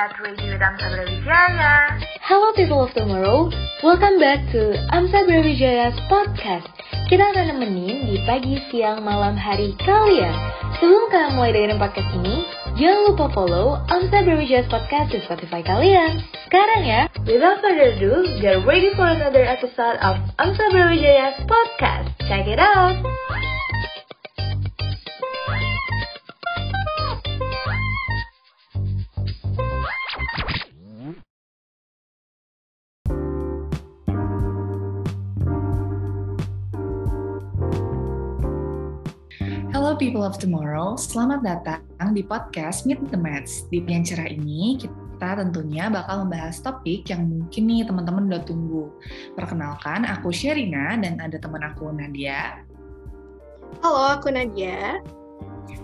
Radio 0.00 0.56
Brawijaya. 0.56 2.00
Hello 2.24 2.56
people 2.56 2.88
of 2.88 2.92
tomorrow, 2.96 3.52
welcome 3.84 4.16
back 4.16 4.40
to 4.48 4.72
Amsa 4.96 5.28
Brawijaya's 5.28 5.92
podcast. 6.08 6.72
Kita 7.12 7.20
akan 7.20 7.52
nemenin 7.52 8.08
di 8.08 8.16
pagi, 8.24 8.56
siang, 8.72 9.04
malam, 9.04 9.36
hari 9.36 9.76
kalian. 9.84 10.32
Sebelum 10.80 11.04
kalian 11.12 11.36
mulai 11.36 11.52
dengerin 11.52 11.76
podcast 11.76 12.10
ini, 12.16 12.48
jangan 12.80 13.12
lupa 13.12 13.28
follow 13.36 13.76
Amsa 13.92 14.24
Brawijaya's 14.24 14.72
podcast 14.72 15.12
di 15.12 15.20
Spotify 15.20 15.60
kalian. 15.60 16.24
Sekarang 16.48 16.80
ya, 16.80 17.04
without 17.28 17.60
further 17.60 17.92
ado, 17.92 18.24
get 18.40 18.56
ready 18.64 18.96
for 18.96 19.04
another 19.04 19.44
episode 19.44 20.00
of 20.00 20.16
Amsa 20.40 20.64
Brawijaya's 20.72 21.44
podcast. 21.44 22.08
Check 22.24 22.48
it 22.48 22.56
out! 22.56 23.19
People 40.10 40.26
of 40.26 40.42
tomorrow, 40.42 40.98
selamat 40.98 41.46
datang 41.46 42.10
di 42.18 42.26
podcast 42.26 42.82
Meet 42.82 43.14
the 43.14 43.20
Mats. 43.22 43.70
Di 43.70 43.78
pencara 43.78 44.26
ini 44.26 44.74
kita 44.74 45.38
tentunya 45.38 45.86
bakal 45.86 46.26
membahas 46.26 46.58
topik 46.58 47.06
yang 47.06 47.30
mungkin 47.30 47.70
nih 47.70 47.86
teman-teman 47.86 48.26
udah 48.26 48.42
tunggu. 48.42 48.90
Perkenalkan, 49.38 50.02
aku 50.02 50.34
Sherina 50.34 50.98
dan 50.98 51.22
ada 51.22 51.38
teman 51.38 51.62
aku 51.62 51.94
Nadia. 51.94 52.58
Halo, 53.86 54.18
aku 54.18 54.34
Nadia. 54.34 54.98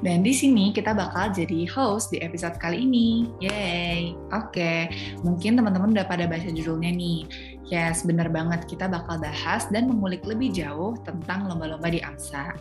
Dan 0.03 0.27
di 0.27 0.35
sini 0.35 0.75
kita 0.75 0.91
bakal 0.91 1.31
jadi 1.31 1.63
host 1.71 2.11
di 2.11 2.19
episode 2.19 2.59
kali 2.59 2.83
ini. 2.83 3.31
Yeay. 3.39 4.19
Oke, 4.35 4.91
mungkin 5.23 5.55
teman-teman 5.55 5.95
udah 5.95 6.03
pada 6.03 6.27
baca 6.27 6.51
judulnya 6.51 6.91
nih. 6.91 7.31
Yes, 7.71 8.03
bener 8.03 8.27
banget. 8.35 8.67
Kita 8.67 8.91
bakal 8.91 9.23
bahas 9.23 9.71
dan 9.71 9.87
mengulik 9.87 10.27
lebih 10.27 10.51
jauh 10.51 10.99
tentang 11.07 11.47
lomba-lomba 11.47 11.87
di 11.95 12.03
AMSA. 12.03 12.59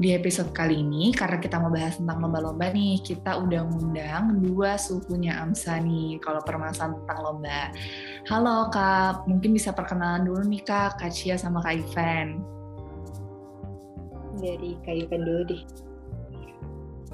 Di 0.00 0.16
episode 0.16 0.56
kali 0.56 0.80
ini, 0.80 1.12
karena 1.12 1.36
kita 1.36 1.60
mau 1.60 1.68
bahas 1.68 2.00
tentang 2.00 2.24
lomba-lomba 2.24 2.72
nih, 2.72 3.04
kita 3.04 3.36
udah 3.44 3.60
ngundang 3.68 4.40
dua 4.40 4.80
suhunya 4.80 5.36
AMSA 5.44 5.84
nih, 5.84 6.16
kalau 6.24 6.40
permasalahan 6.40 6.96
tentang 7.04 7.18
lomba. 7.20 7.68
Halo 8.24 8.72
Kak, 8.72 9.28
mungkin 9.28 9.52
bisa 9.52 9.68
perkenalan 9.76 10.24
dulu 10.24 10.48
nih 10.48 10.64
Kak, 10.64 10.96
Kak 10.96 11.12
Cia 11.12 11.36
sama 11.36 11.60
Kak 11.60 11.76
Ivan. 11.76 12.40
Dari 14.40 14.80
Kak 14.80 14.96
Ivan 14.96 15.20
dulu 15.28 15.42
deh. 15.44 15.62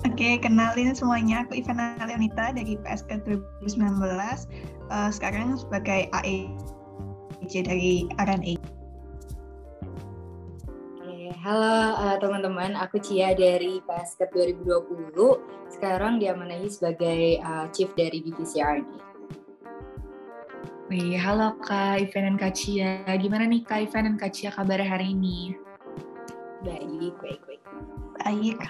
Oke, 0.06 0.38
kenalin 0.38 0.94
semuanya. 0.94 1.42
Aku 1.42 1.58
Ivana 1.58 1.98
Leonita 2.06 2.54
dari 2.54 2.78
PSK 2.78 3.26
2019. 3.26 3.90
Uh, 4.86 5.10
sekarang 5.10 5.58
sebagai 5.58 6.06
AEJ 6.14 7.66
dari 7.66 8.06
RNA. 8.14 8.77
Halo 11.48 11.96
uh, 11.96 12.20
teman-teman, 12.20 12.76
aku 12.76 13.00
Cia 13.00 13.32
dari 13.32 13.80
Basket 13.88 14.28
2020. 14.36 15.16
Sekarang 15.72 16.20
diamanahi 16.20 16.68
sebagai 16.68 17.40
uh, 17.40 17.64
Chief 17.72 17.88
dari 17.96 18.20
Divisi 18.20 18.60
R&D. 18.60 18.84
Wih, 20.92 21.16
halo 21.16 21.56
Kak 21.64 22.04
Ivan 22.04 22.28
dan 22.28 22.36
Kak 22.36 22.52
Cia. 22.52 23.00
Gimana 23.16 23.48
nih 23.48 23.64
Kak 23.64 23.80
Ivan 23.80 24.12
dan 24.12 24.16
Kak 24.20 24.36
Cia 24.36 24.52
kabar 24.52 24.76
hari 24.76 25.16
ini? 25.16 25.56
Baik, 26.68 27.16
baik, 27.16 27.40
baik. 27.48 27.62
Baik. 28.20 28.60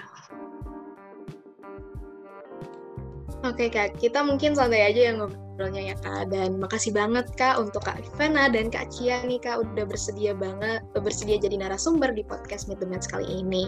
Oke 3.43 3.67
kak, 3.67 3.99
kita 3.99 4.23
mungkin 4.23 4.55
santai 4.55 4.87
aja 4.87 5.11
yang 5.11 5.27
ngobrolnya 5.59 5.91
ya 5.91 5.95
kak. 5.99 6.31
Dan 6.31 6.55
makasih 6.55 6.95
banget 6.95 7.27
kak 7.35 7.59
untuk 7.59 7.83
kak 7.83 7.99
Ivana 7.99 8.47
dan 8.47 8.71
kak 8.71 8.87
Cia 8.95 9.19
nih 9.27 9.43
kak 9.43 9.59
udah 9.59 9.83
bersedia 9.83 10.31
banget 10.31 10.79
bersedia 10.95 11.35
jadi 11.35 11.59
narasumber 11.59 12.15
di 12.15 12.23
podcast 12.23 12.71
Meet 12.71 12.79
the 12.79 12.87
Match 12.87 13.11
kali 13.11 13.27
ini. 13.27 13.67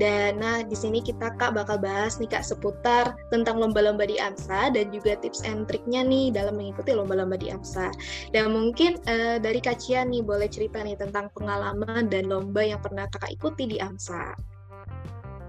Dan 0.00 0.40
nah 0.40 0.64
di 0.64 0.72
sini 0.72 1.04
kita 1.04 1.36
kak 1.36 1.52
bakal 1.52 1.76
bahas 1.76 2.16
nih 2.16 2.32
kak 2.32 2.40
seputar 2.40 3.12
tentang 3.28 3.60
lomba-lomba 3.60 4.08
di 4.08 4.16
AMSA 4.16 4.72
dan 4.72 4.88
juga 4.88 5.20
tips 5.20 5.44
and 5.44 5.68
triknya 5.68 6.00
nih 6.00 6.32
dalam 6.32 6.56
mengikuti 6.56 6.96
lomba-lomba 6.96 7.36
di 7.36 7.52
AMSA. 7.52 7.92
Dan 8.32 8.56
mungkin 8.56 8.96
uh, 9.04 9.36
dari 9.36 9.60
kak 9.60 9.76
Cia 9.76 10.08
nih 10.08 10.24
boleh 10.24 10.48
cerita 10.48 10.80
nih 10.80 10.96
tentang 10.96 11.28
pengalaman 11.36 12.08
dan 12.08 12.32
lomba 12.32 12.64
yang 12.64 12.80
pernah 12.80 13.04
kakak 13.12 13.36
ikuti 13.36 13.68
di 13.68 13.76
AMSA. 13.76 14.56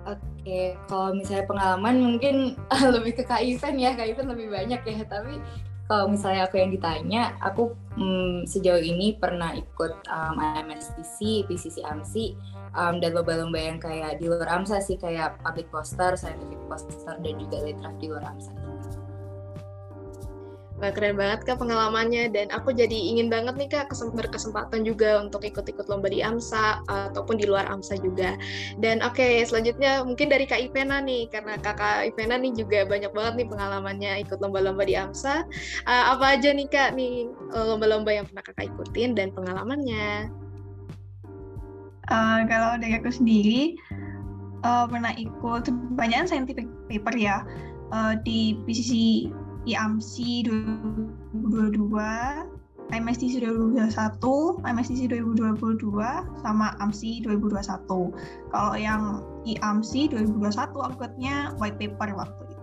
Oke, 0.08 0.80
kalau 0.88 1.12
misalnya 1.12 1.44
pengalaman 1.44 1.96
mungkin 2.00 2.56
lebih 2.96 3.20
ke 3.20 3.24
Kak 3.28 3.44
Ivan 3.44 3.76
ya, 3.76 3.92
Kak 3.92 4.08
Ivan 4.08 4.32
lebih 4.32 4.48
banyak 4.48 4.80
ya. 4.80 5.04
Tapi 5.04 5.44
kalau 5.88 6.12
misalnya 6.12 6.44
aku 6.44 6.60
yang 6.60 6.72
ditanya, 6.76 7.32
aku 7.40 7.72
hmm, 7.96 8.44
sejauh 8.44 8.84
ini 8.84 9.16
pernah 9.16 9.56
ikut 9.56 10.04
um, 10.12 10.36
AMSTC, 10.36 11.48
PCC 11.48 11.80
AMSI, 11.88 12.36
um, 12.76 13.00
dan 13.00 13.16
lomba-lomba 13.16 13.56
yang 13.56 13.80
kayak 13.80 14.20
di 14.20 14.28
luar 14.28 14.52
AMSA 14.52 14.84
sih, 14.84 15.00
kayak 15.00 15.40
public 15.40 15.72
poster, 15.72 16.20
scientific 16.20 16.60
poster, 16.68 17.16
dan 17.24 17.34
juga 17.40 17.64
litraf 17.64 17.96
di 18.04 18.12
luar 18.12 18.36
AMSA. 18.36 18.52
Wah, 20.78 20.94
keren 20.94 21.18
banget 21.18 21.42
kak 21.42 21.58
pengalamannya 21.58 22.30
dan 22.30 22.54
aku 22.54 22.70
jadi 22.70 22.94
ingin 22.94 23.34
banget 23.34 23.58
nih 23.58 23.66
kak 23.66 23.90
berkesempatan 23.90 24.86
juga 24.86 25.26
untuk 25.26 25.42
ikut-ikut 25.42 25.90
lomba 25.90 26.06
di 26.06 26.22
AMSA 26.22 26.86
ataupun 26.86 27.42
di 27.42 27.50
luar 27.50 27.66
AMSA 27.66 27.98
juga. 27.98 28.38
Dan 28.78 29.02
oke 29.02 29.18
okay, 29.18 29.42
selanjutnya 29.42 30.06
mungkin 30.06 30.30
dari 30.30 30.46
kak 30.46 30.62
Ivena 30.62 31.02
nih 31.02 31.34
karena 31.34 31.58
kakak 31.58 32.14
Ivena 32.14 32.38
nih 32.38 32.54
juga 32.54 32.86
banyak 32.86 33.10
banget 33.10 33.34
nih 33.42 33.48
pengalamannya 33.50 34.12
ikut 34.22 34.38
lomba-lomba 34.38 34.86
di 34.86 34.94
AMSA. 34.94 35.50
Uh, 35.90 36.04
apa 36.14 36.38
aja 36.38 36.54
nih 36.54 36.70
kak 36.70 36.94
nih 36.94 37.26
lomba-lomba 37.50 38.14
yang 38.14 38.30
pernah 38.30 38.46
kakak 38.46 38.70
ikutin 38.70 39.18
dan 39.18 39.34
pengalamannya? 39.34 40.30
Uh, 42.08 42.46
kalau 42.46 42.78
dari 42.78 43.02
aku 43.02 43.10
sendiri 43.10 43.74
uh, 44.62 44.86
pernah 44.86 45.12
ikut 45.18 45.74
banyak 45.98 46.30
scientific 46.30 46.70
paper 46.86 47.18
ya 47.18 47.42
uh, 47.90 48.14
di 48.22 48.62
PCC 48.64 49.26
IAMSI 49.68 50.48
2022, 50.48 51.92
MSTC 52.88 53.44
2021, 53.44 54.64
MSTC 54.64 55.12
2022, 55.12 56.40
sama 56.40 56.72
AMSI 56.80 57.28
2021. 57.28 58.16
Kalau 58.56 58.74
yang 58.80 59.28
IAMSI 59.44 60.08
2021 60.16 60.72
aku 60.72 61.04
white 61.60 61.76
paper 61.76 62.16
waktu 62.16 62.42
itu. 62.48 62.56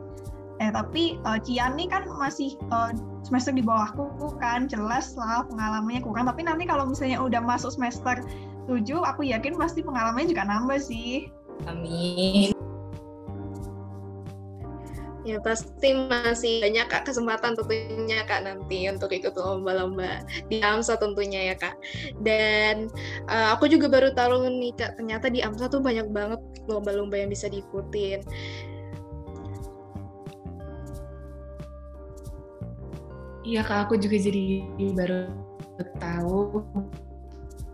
Eh 0.63 0.71
tapi 0.71 1.19
uh, 1.27 1.37
Cian 1.43 1.75
nih 1.77 1.91
kan 1.91 2.07
masih 2.07 2.55
uh, 2.71 2.95
semester 3.27 3.51
di 3.51 3.61
bawahku 3.61 4.07
kan 4.39 4.71
jelas 4.71 5.13
lah 5.19 5.45
pengalamannya 5.51 6.01
kurang. 6.01 6.31
Tapi 6.31 6.47
nanti 6.47 6.65
kalau 6.65 6.89
misalnya 6.89 7.21
udah 7.21 7.43
masuk 7.43 7.75
semester 7.75 8.23
7 8.71 8.81
aku 9.05 9.29
yakin 9.29 9.59
pasti 9.61 9.85
pengalamannya 9.85 10.31
juga 10.31 10.47
nambah 10.47 10.81
sih. 10.81 11.29
Amin. 11.69 12.54
Ya 15.25 15.41
pasti 15.41 15.97
masih 15.97 16.61
banyak 16.61 16.85
kak 16.93 17.09
kesempatan 17.09 17.57
tentunya 17.57 18.29
kak 18.29 18.45
nanti 18.45 18.85
untuk 18.93 19.09
ikut 19.09 19.33
lomba-lomba 19.33 20.21
di 20.53 20.61
AMSA 20.61 21.01
tentunya 21.01 21.49
ya 21.49 21.57
kak. 21.57 21.81
Dan 22.21 22.93
uh, 23.33 23.57
aku 23.57 23.73
juga 23.73 23.89
baru 23.89 24.13
tahu 24.13 24.53
nih 24.53 24.77
kak 24.77 25.01
ternyata 25.01 25.33
di 25.33 25.41
AMSA 25.41 25.73
tuh 25.73 25.81
banyak 25.81 26.13
banget 26.13 26.41
lomba-lomba 26.69 27.17
yang 27.17 27.33
bisa 27.33 27.49
diikutin. 27.49 28.21
Iya 33.45 33.61
kak, 33.61 33.89
aku 33.89 34.01
juga 34.01 34.17
jadi 34.17 34.65
baru 34.93 35.29
tahu 36.01 36.65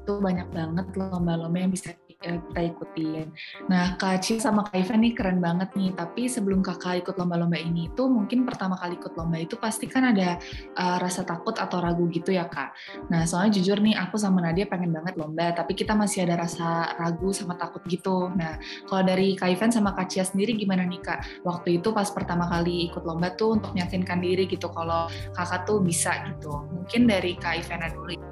tuh 0.06 0.18
banyak 0.18 0.50
banget 0.50 0.86
lomba-lomba 0.98 1.58
yang 1.62 1.70
bisa 1.74 1.94
kita 2.20 2.60
ikutin. 2.68 3.32
Nah, 3.72 3.96
Kak 3.96 4.20
Ci 4.20 4.36
sama 4.36 4.68
Kak 4.68 4.76
Ivan 4.76 5.00
nih 5.00 5.16
keren 5.16 5.40
banget 5.40 5.72
nih, 5.72 5.96
tapi 5.96 6.28
sebelum 6.28 6.60
kakak 6.60 7.00
ikut 7.00 7.16
lomba-lomba 7.16 7.56
ini 7.56 7.88
itu 7.88 8.04
mungkin 8.12 8.44
pertama 8.44 8.76
kali 8.76 9.00
ikut 9.00 9.16
lomba 9.16 9.40
itu 9.40 9.56
pasti 9.56 9.88
kan 9.88 10.12
ada 10.12 10.36
uh, 10.76 11.00
rasa 11.00 11.24
takut 11.24 11.56
atau 11.56 11.80
ragu 11.80 12.04
gitu 12.12 12.36
ya 12.36 12.44
Kak. 12.44 12.76
Nah, 13.08 13.24
soalnya 13.24 13.56
jujur 13.56 13.80
nih 13.80 13.96
aku 13.96 14.20
sama 14.20 14.44
Nadia 14.44 14.68
pengen 14.68 14.92
banget 14.92 15.16
lomba, 15.16 15.56
tapi 15.56 15.72
kita 15.72 15.96
masih 15.96 16.28
ada 16.28 16.44
rasa 16.44 16.92
ragu 17.00 17.32
sama 17.32 17.56
takut 17.56 17.80
gitu. 17.88 18.28
Nah, 18.36 18.60
kalau 18.84 19.00
dari 19.00 19.32
Kak 19.32 19.56
Ivan 19.56 19.72
sama 19.72 19.96
Kak 19.96 20.12
Cia 20.12 20.24
sendiri 20.28 20.60
gimana 20.60 20.84
nih 20.84 21.00
Kak? 21.00 21.48
Waktu 21.48 21.80
itu 21.80 21.88
pas 21.96 22.12
pertama 22.12 22.44
kali 22.52 22.92
ikut 22.92 23.00
lomba 23.08 23.32
tuh 23.32 23.56
untuk 23.56 23.72
meyakinkan 23.72 24.20
diri 24.20 24.44
gitu 24.44 24.68
kalau 24.68 25.08
kakak 25.32 25.64
tuh 25.64 25.80
bisa 25.80 26.20
gitu. 26.28 26.52
Mungkin 26.68 27.08
dari 27.08 27.32
Kak 27.40 27.64
Ivana 27.64 27.88
dulu. 27.88 28.29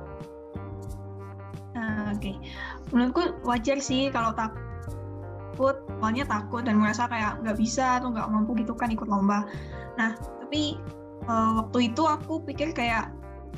Okay 2.19 2.37
menurutku 2.93 3.37
wajar 3.45 3.79
sih 3.81 4.09
kalau 4.13 4.33
takut. 4.35 5.77
Awalnya 5.99 6.31
takut 6.31 6.63
dan 6.63 6.79
merasa 6.79 7.11
kayak 7.11 7.43
nggak 7.43 7.59
bisa 7.59 7.99
atau 7.99 8.15
nggak 8.15 8.31
mampu 8.31 8.55
gitu 8.63 8.79
kan 8.79 8.95
ikut 8.95 9.11
lomba. 9.11 9.43
Nah 9.99 10.15
tapi 10.15 10.79
uh, 11.27 11.59
waktu 11.59 11.91
itu 11.91 12.03
aku 12.07 12.39
pikir 12.47 12.71
kayak 12.71 13.11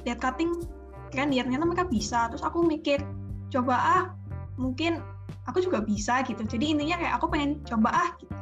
lihat 0.08 0.18
cutting 0.24 0.64
kan 1.12 1.28
lihat 1.28 1.46
ternyata 1.46 1.68
mereka 1.68 1.86
bisa. 1.86 2.32
Terus 2.32 2.40
aku 2.40 2.64
mikir 2.64 3.04
coba 3.52 3.76
ah 3.76 4.04
mungkin 4.56 5.04
aku 5.44 5.60
juga 5.60 5.84
bisa 5.84 6.24
gitu. 6.24 6.40
Jadi 6.40 6.72
intinya 6.72 6.96
kayak 6.96 7.14
aku 7.20 7.26
pengen 7.28 7.60
coba 7.68 7.90
ah 7.92 8.10
gitu. 8.16 8.34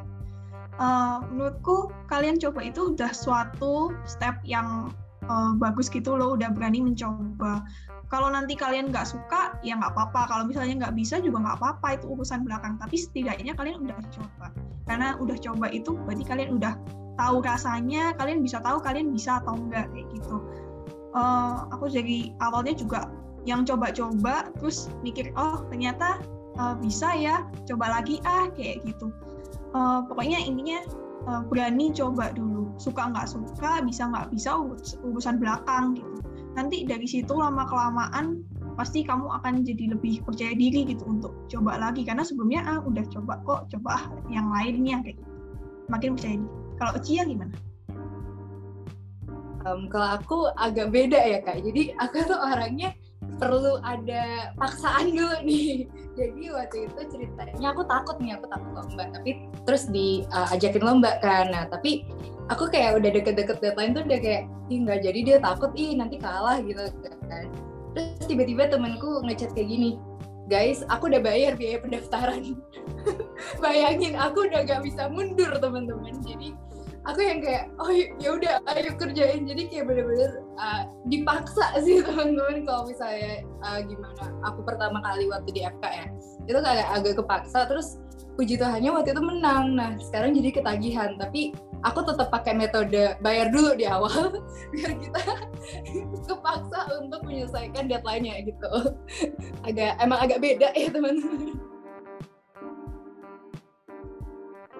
Uh, 0.79 1.19
menurutku 1.35 1.91
kalian 2.07 2.39
coba 2.39 2.63
itu 2.63 2.95
udah 2.95 3.11
suatu 3.11 3.91
step 4.07 4.39
yang 4.47 4.95
uh, 5.29 5.53
bagus 5.55 5.93
gitu 5.93 6.17
loh 6.17 6.35
udah 6.35 6.51
berani 6.51 6.83
mencoba. 6.83 7.63
Kalau 8.09 8.33
nanti 8.33 8.57
kalian 8.57 8.89
nggak 8.89 9.05
suka 9.05 9.61
ya 9.61 9.77
nggak 9.77 9.93
apa-apa. 9.93 10.33
Kalau 10.33 10.45
misalnya 10.49 10.89
nggak 10.89 10.97
bisa 10.97 11.21
juga 11.21 11.45
nggak 11.45 11.57
apa-apa 11.61 12.01
itu 12.01 12.09
urusan 12.09 12.41
belakang. 12.43 12.81
Tapi 12.81 12.97
setidaknya 12.97 13.53
kalian 13.53 13.85
udah 13.85 13.97
coba. 14.09 14.47
Karena 14.89 15.15
udah 15.21 15.37
coba 15.37 15.67
itu 15.69 15.93
berarti 16.09 16.25
kalian 16.25 16.57
udah 16.57 16.73
tahu 17.21 17.45
rasanya 17.45 18.17
kalian 18.17 18.41
bisa 18.41 18.63
tahu 18.65 18.81
kalian 18.81 19.13
bisa 19.13 19.45
atau 19.45 19.61
enggak 19.61 19.93
kayak 19.93 20.09
gitu. 20.17 20.37
Uh, 21.13 21.69
aku 21.73 21.93
jadi 21.93 22.33
awalnya 22.41 22.73
juga 22.77 23.13
yang 23.45 23.65
coba-coba 23.65 24.53
terus 24.61 24.93
mikir 25.05 25.33
oh 25.37 25.65
ternyata 25.69 26.21
uh, 26.61 26.77
bisa 26.77 27.13
ya 27.17 27.45
coba 27.69 28.01
lagi 28.01 28.25
ah 28.25 28.49
kayak 28.57 28.81
gitu. 28.89 29.13
Uh, 29.77 30.01
pokoknya 30.09 30.41
intinya 30.41 30.81
uh, 31.29 31.45
berani 31.45 31.93
coba 31.93 32.33
dulu. 32.33 32.73
Suka 32.81 33.13
nggak 33.13 33.29
suka 33.29 33.85
bisa 33.85 34.09
nggak 34.09 34.33
bisa 34.33 34.57
urusan 35.05 35.37
belakang 35.37 36.01
gitu. 36.01 36.25
Nanti 36.57 36.89
dari 36.89 37.05
situ 37.05 37.37
lama 37.37 37.69
kelamaan 37.69 38.43
pasti 38.75 39.05
kamu 39.05 39.29
akan 39.43 39.63
jadi 39.67 39.95
lebih 39.95 40.25
percaya 40.25 40.57
diri 40.57 40.89
gitu 40.89 41.05
untuk 41.05 41.37
coba 41.53 41.77
lagi. 41.77 42.03
Karena 42.03 42.25
sebelumnya 42.25 42.65
ah 42.65 42.81
udah 42.83 43.05
coba 43.13 43.39
kok 43.45 43.69
coba 43.77 44.09
yang 44.33 44.49
lainnya 44.49 45.05
kayak 45.05 45.21
gitu. 45.21 45.31
makin 45.89 46.17
percaya 46.17 46.37
diri. 46.41 46.53
Kalau 46.79 46.95
Cia 47.03 47.23
gimana? 47.27 47.55
Um, 49.67 49.91
kalau 49.91 50.09
aku 50.17 50.39
agak 50.55 50.95
beda 50.95 51.19
ya 51.19 51.39
kak. 51.43 51.61
Jadi 51.61 51.93
aku 51.99 52.23
tuh 52.25 52.39
orangnya 52.39 52.95
perlu 53.37 53.79
ada 53.85 54.55
paksaan 54.57 55.13
dulu 55.13 55.37
nih. 55.45 55.85
Jadi 56.19 56.43
waktu 56.51 56.77
itu 56.91 57.01
ceritanya 57.15 57.77
aku 57.77 57.87
takut 57.87 58.17
nih, 58.19 58.35
aku 58.41 58.49
takut 58.51 58.73
lomba. 58.75 59.05
Tapi 59.13 59.31
terus 59.69 59.87
diajakin 59.93 60.83
uh, 60.83 60.87
lomba. 60.89 61.11
Nah 61.23 61.69
tapi 61.69 62.09
aku 62.49 62.73
kayak 62.73 62.99
udah 62.99 63.11
deket-deket 63.13 63.61
deadline 63.61 63.93
tuh 63.93 64.03
udah 64.09 64.19
kayak, 64.19 64.43
ih 64.73 64.79
nggak 64.83 65.01
jadi 65.05 65.21
dia 65.23 65.37
takut, 65.39 65.71
ih 65.79 65.95
nanti 65.95 66.17
kalah 66.19 66.59
gitu 66.65 66.91
kan. 67.29 67.47
Terus 67.95 68.25
tiba-tiba 68.27 68.67
temenku 68.67 69.23
ngechat 69.25 69.53
kayak 69.55 69.69
gini, 69.71 69.91
guys 70.49 70.83
aku 70.89 71.13
udah 71.13 71.21
bayar 71.21 71.55
biaya 71.55 71.79
pendaftaran. 71.79 72.57
Bayangin 73.63 74.19
aku 74.19 74.51
udah 74.51 74.67
gak 74.67 74.83
bisa 74.83 75.07
mundur 75.07 75.53
teman-teman. 75.61 76.19
Jadi 76.25 76.57
aku 77.09 77.21
yang 77.25 77.41
kayak 77.41 77.65
oh 77.81 77.89
ya 77.93 78.29
udah 78.37 78.55
ayo 78.77 78.93
kerjain. 79.01 79.49
Jadi 79.49 79.63
kayak 79.73 79.85
bener-bener 79.89 80.45
uh, 80.61 80.85
dipaksa 81.09 81.81
sih 81.81 82.01
teman-teman 82.07 82.69
kalau 82.69 82.85
misalnya 82.85 83.43
uh, 83.65 83.81
gimana. 83.81 84.25
Aku 84.53 84.61
pertama 84.63 85.01
kali 85.01 85.25
waktu 85.33 85.51
di 85.57 85.63
FK 85.65 85.85
ya 85.89 86.07
itu 86.49 86.59
kayak 86.65 86.89
agak 86.97 87.15
kepaksa 87.21 87.69
terus 87.69 88.01
puji 88.37 88.57
Tuhannya 88.61 88.93
waktu 88.93 89.17
itu 89.17 89.23
menang. 89.25 89.75
Nah 89.75 89.97
sekarang 89.99 90.37
jadi 90.37 90.53
ketagihan 90.53 91.17
tapi 91.17 91.57
aku 91.81 92.05
tetap 92.05 92.29
pakai 92.29 92.53
metode 92.53 93.17
bayar 93.25 93.49
dulu 93.49 93.73
di 93.73 93.87
awal 93.89 94.45
biar 94.77 94.93
kita 95.01 95.23
kepaksa 96.29 96.79
untuk 97.01 97.25
menyelesaikan 97.25 97.89
deadline-nya 97.89 98.45
gitu. 98.45 98.71
Agak 99.65 99.97
emang 100.01 100.21
agak 100.21 100.45
beda 100.45 100.77
ya 100.77 100.93
teman-teman 100.93 101.57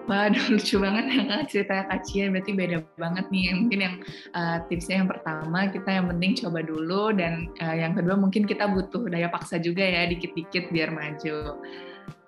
Waduh 0.09 0.41
lucu 0.57 0.81
banget 0.81 1.05
ya 1.13 1.21
kak 1.29 1.43
cerita 1.53 1.75
Kak 1.85 2.01
Cia. 2.01 2.25
Berarti 2.33 2.51
beda 2.57 2.77
banget 2.97 3.25
nih. 3.29 3.53
Mungkin 3.53 3.79
yang 3.79 3.95
uh, 4.33 4.57
tipsnya 4.65 5.05
yang 5.05 5.09
pertama 5.09 5.69
kita 5.69 5.89
yang 6.01 6.09
penting 6.09 6.33
coba 6.41 6.59
dulu. 6.65 7.13
Dan 7.13 7.53
uh, 7.61 7.75
yang 7.77 7.93
kedua 7.93 8.17
mungkin 8.17 8.49
kita 8.49 8.65
butuh 8.65 9.05
daya 9.05 9.29
paksa 9.29 9.61
juga 9.61 9.85
ya 9.85 10.09
dikit-dikit 10.09 10.73
biar 10.73 10.89
maju. 10.89 11.61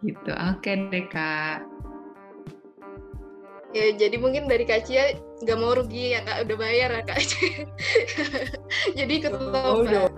Gitu. 0.05 0.31
Oke 0.31 0.71
deh 0.93 1.05
kak. 1.09 1.65
Ya 3.71 3.95
jadi 3.95 4.19
mungkin 4.19 4.51
dari 4.51 4.67
Kak 4.67 4.83
Cia 4.83 5.15
nggak 5.41 5.57
mau 5.57 5.73
rugi 5.73 6.13
ya 6.13 6.21
kak. 6.21 6.37
Udah 6.45 6.57
bayar 6.59 6.89
ya 6.91 7.03
kak? 7.07 7.23
Jadi 8.99 9.13
ikut 9.23 9.31
oh, 9.31 10.11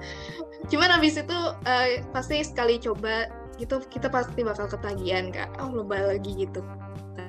cuman 0.73 0.89
habis 0.89 1.21
itu 1.21 1.37
uh, 1.69 1.87
pasti 2.09 2.41
sekali 2.41 2.81
coba 2.81 3.29
gitu 3.61 3.77
kita 3.93 4.09
pasti 4.09 4.41
bakal 4.41 4.65
ketagihan 4.65 5.29
kak. 5.29 5.53
Oh 5.61 5.69
lomba 5.69 6.01
lagi 6.01 6.33
gitu 6.33 6.65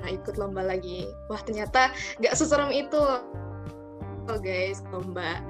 nah 0.04 0.12
ikut 0.12 0.36
lomba 0.36 0.60
lagi. 0.60 1.08
Wah 1.32 1.40
ternyata 1.40 1.88
nggak 2.20 2.36
seserem 2.36 2.68
itu. 2.68 3.00
Oh 4.28 4.38
guys 4.38 4.84
lomba. 4.92 5.40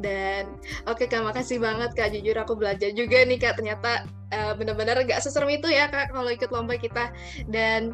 Dan 0.00 0.56
oke 0.88 1.04
okay, 1.04 1.06
kak 1.12 1.20
makasih 1.20 1.60
banget 1.60 1.92
kak. 1.92 2.16
Jujur 2.16 2.36
aku 2.40 2.56
belajar 2.56 2.88
juga 2.96 3.20
nih 3.28 3.36
kak. 3.36 3.60
Ternyata 3.60 4.08
uh, 4.32 4.52
benar-benar 4.56 5.04
nggak 5.04 5.20
seserem 5.20 5.52
itu 5.52 5.68
ya 5.68 5.92
kak 5.92 6.08
kalau 6.16 6.32
ikut 6.32 6.48
lomba 6.48 6.80
kita. 6.80 7.12
Dan 7.52 7.92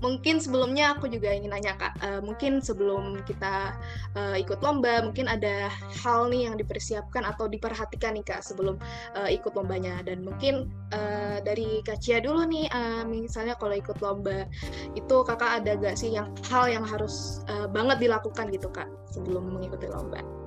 mungkin 0.00 0.40
sebelumnya 0.40 0.96
aku 0.96 1.06
juga 1.08 1.32
ingin 1.32 1.52
nanya 1.52 1.76
kak, 1.76 1.94
uh, 2.00 2.20
mungkin 2.24 2.60
sebelum 2.64 3.20
kita 3.24 3.76
uh, 4.16 4.36
ikut 4.36 4.60
lomba, 4.64 5.04
mungkin 5.04 5.28
ada 5.28 5.68
hal 6.02 6.32
nih 6.32 6.48
yang 6.50 6.56
dipersiapkan 6.56 7.24
atau 7.24 7.46
diperhatikan 7.46 8.16
nih 8.16 8.24
kak 8.24 8.40
sebelum 8.40 8.80
uh, 9.14 9.28
ikut 9.28 9.52
lombanya. 9.52 10.00
Dan 10.02 10.24
mungkin 10.24 10.72
uh, 10.96 11.38
dari 11.44 11.84
kak 11.84 12.00
Cia 12.00 12.18
dulu 12.24 12.48
nih, 12.48 12.66
uh, 12.72 13.04
misalnya 13.04 13.54
kalau 13.60 13.76
ikut 13.76 14.00
lomba 14.00 14.48
itu 14.96 15.16
kakak 15.24 15.62
ada 15.62 15.76
gak 15.76 15.96
sih 16.00 16.16
yang 16.16 16.32
hal 16.48 16.66
yang 16.66 16.82
harus 16.82 17.44
uh, 17.52 17.68
banget 17.68 18.00
dilakukan 18.00 18.48
gitu 18.50 18.72
kak 18.72 18.88
sebelum 19.12 19.52
mengikuti 19.52 19.86
lomba? 19.86 20.39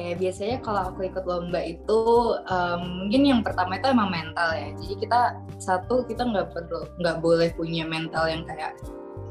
Oke, 0.00 0.16
biasanya 0.16 0.64
kalau 0.64 0.80
aku 0.88 1.12
ikut 1.12 1.28
lomba 1.28 1.60
itu 1.60 2.00
um, 2.48 3.04
mungkin 3.04 3.20
yang 3.20 3.40
pertama 3.44 3.76
itu 3.76 3.92
emang 3.92 4.08
mental 4.08 4.48
ya. 4.56 4.72
Jadi 4.80 4.96
kita 4.96 5.36
satu 5.60 6.08
kita 6.08 6.24
nggak 6.24 6.56
perlu 6.56 6.88
nggak 7.04 7.16
boleh 7.20 7.52
punya 7.52 7.84
mental 7.84 8.24
yang 8.24 8.40
kayak 8.48 8.80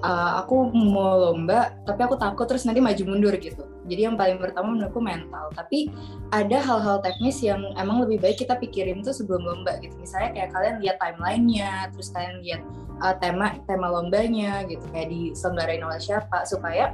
uh, 0.06 0.38
aku 0.46 0.70
mau 0.70 1.18
lomba 1.18 1.74
tapi 1.90 2.06
aku 2.06 2.22
takut 2.22 2.46
terus 2.46 2.70
nanti 2.70 2.86
maju 2.86 3.02
mundur 3.02 3.34
gitu. 3.42 3.66
Jadi 3.90 4.14
yang 4.14 4.14
paling 4.14 4.38
pertama 4.38 4.78
menurutku 4.78 5.02
mental. 5.02 5.50
Tapi 5.58 5.90
ada 6.30 6.62
hal-hal 6.62 7.02
teknis 7.02 7.42
yang 7.42 7.66
emang 7.74 8.06
lebih 8.06 8.22
baik 8.22 8.46
kita 8.46 8.54
pikirin 8.54 9.02
tuh 9.02 9.18
sebelum 9.18 9.42
lomba 9.42 9.74
gitu. 9.82 9.98
Misalnya 9.98 10.38
kayak 10.38 10.50
kalian 10.54 10.76
lihat 10.86 11.02
timelinenya, 11.02 11.90
terus 11.98 12.14
kalian 12.14 12.46
lihat 12.46 12.62
uh, 13.02 13.18
tema 13.18 13.58
tema 13.66 13.90
lombanya 13.90 14.70
gitu 14.70 14.86
kayak 14.94 15.10
diselenggarain 15.10 15.82
oleh 15.82 15.98
siapa 15.98 16.46
supaya 16.46 16.94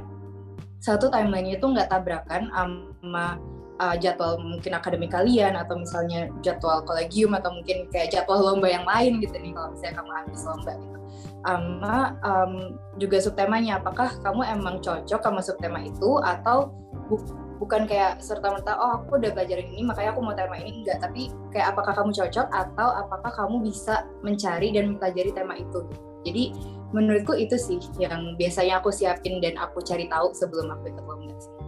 satu 0.80 1.12
timelinenya 1.12 1.60
itu 1.60 1.66
nggak 1.68 1.92
tabrakan 1.92 2.48
sama 2.48 3.36
uh, 3.80 3.96
jadwal 3.96 4.40
mungkin 4.40 4.72
akademik 4.76 5.12
kalian 5.12 5.56
atau 5.56 5.80
misalnya 5.80 6.28
jadwal 6.40 6.84
kolegium 6.84 7.36
atau 7.36 7.52
mungkin 7.52 7.88
kayak 7.92 8.12
jadwal 8.12 8.40
lomba 8.42 8.68
yang 8.70 8.84
lain 8.84 9.20
gitu 9.20 9.36
nih 9.36 9.52
kalau 9.52 9.68
misalnya 9.72 9.94
kamu 10.00 10.10
habis 10.12 10.42
lomba 10.44 10.72
gitu. 10.76 10.98
Sama 11.46 11.96
um, 12.26 12.52
juga 12.98 13.16
subtemanya 13.22 13.78
apakah 13.78 14.10
kamu 14.20 14.42
emang 14.50 14.76
cocok 14.82 15.20
sama 15.22 15.40
subtema 15.40 15.78
itu 15.84 16.18
atau 16.22 16.74
bu 17.06 17.22
bukan 17.56 17.88
kayak 17.88 18.20
serta 18.20 18.52
merta 18.52 18.76
oh 18.76 19.00
aku 19.00 19.16
udah 19.16 19.32
belajar 19.32 19.56
ini 19.56 19.80
makanya 19.80 20.12
aku 20.12 20.20
mau 20.20 20.36
tema 20.36 20.60
ini 20.60 20.84
enggak 20.84 21.00
tapi 21.00 21.32
kayak 21.48 21.72
apakah 21.72 21.96
kamu 21.96 22.12
cocok 22.12 22.46
atau 22.52 22.88
apakah 23.00 23.32
kamu 23.32 23.64
bisa 23.64 24.04
mencari 24.20 24.76
dan 24.76 24.92
mempelajari 24.92 25.32
tema 25.32 25.56
itu 25.56 25.88
jadi 26.26 26.52
menurutku 26.90 27.38
itu 27.38 27.54
sih 27.54 27.78
yang 28.02 28.34
biasanya 28.34 28.82
aku 28.82 28.90
siapin 28.90 29.38
dan 29.38 29.54
aku 29.58 29.78
cari 29.82 30.10
tahu 30.10 30.34
sebelum 30.34 30.74
aku 30.74 30.90
ikut 30.90 31.04
lomba 31.06 31.34
sih. 31.38 31.65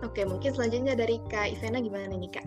Oke, 0.00 0.24
mungkin 0.24 0.56
selanjutnya 0.56 0.96
dari 0.96 1.20
Kak 1.28 1.60
Ivana 1.60 1.78
gimana 1.84 2.16
nih 2.16 2.32
Kak? 2.32 2.46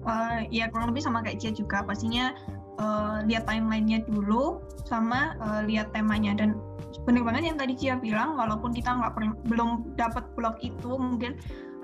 Uh, 0.00 0.48
ya 0.48 0.72
kurang 0.72 0.96
lebih 0.96 1.04
sama 1.04 1.20
kayak 1.20 1.44
Cia 1.44 1.52
juga. 1.52 1.84
Pastinya 1.84 2.32
uh, 2.80 3.20
lihat 3.28 3.44
timelinenya 3.44 4.00
dulu 4.08 4.64
sama 4.88 5.36
uh, 5.44 5.60
lihat 5.68 5.92
temanya. 5.92 6.32
Dan 6.32 6.56
benar 7.04 7.28
banget 7.28 7.52
yang 7.52 7.60
tadi 7.60 7.76
Cia 7.76 8.00
bilang 8.00 8.32
walaupun 8.40 8.72
kita 8.72 8.96
nggak 8.96 9.12
belum 9.44 9.92
dapat 10.00 10.24
blog 10.32 10.56
itu 10.64 10.96
mungkin 10.96 11.36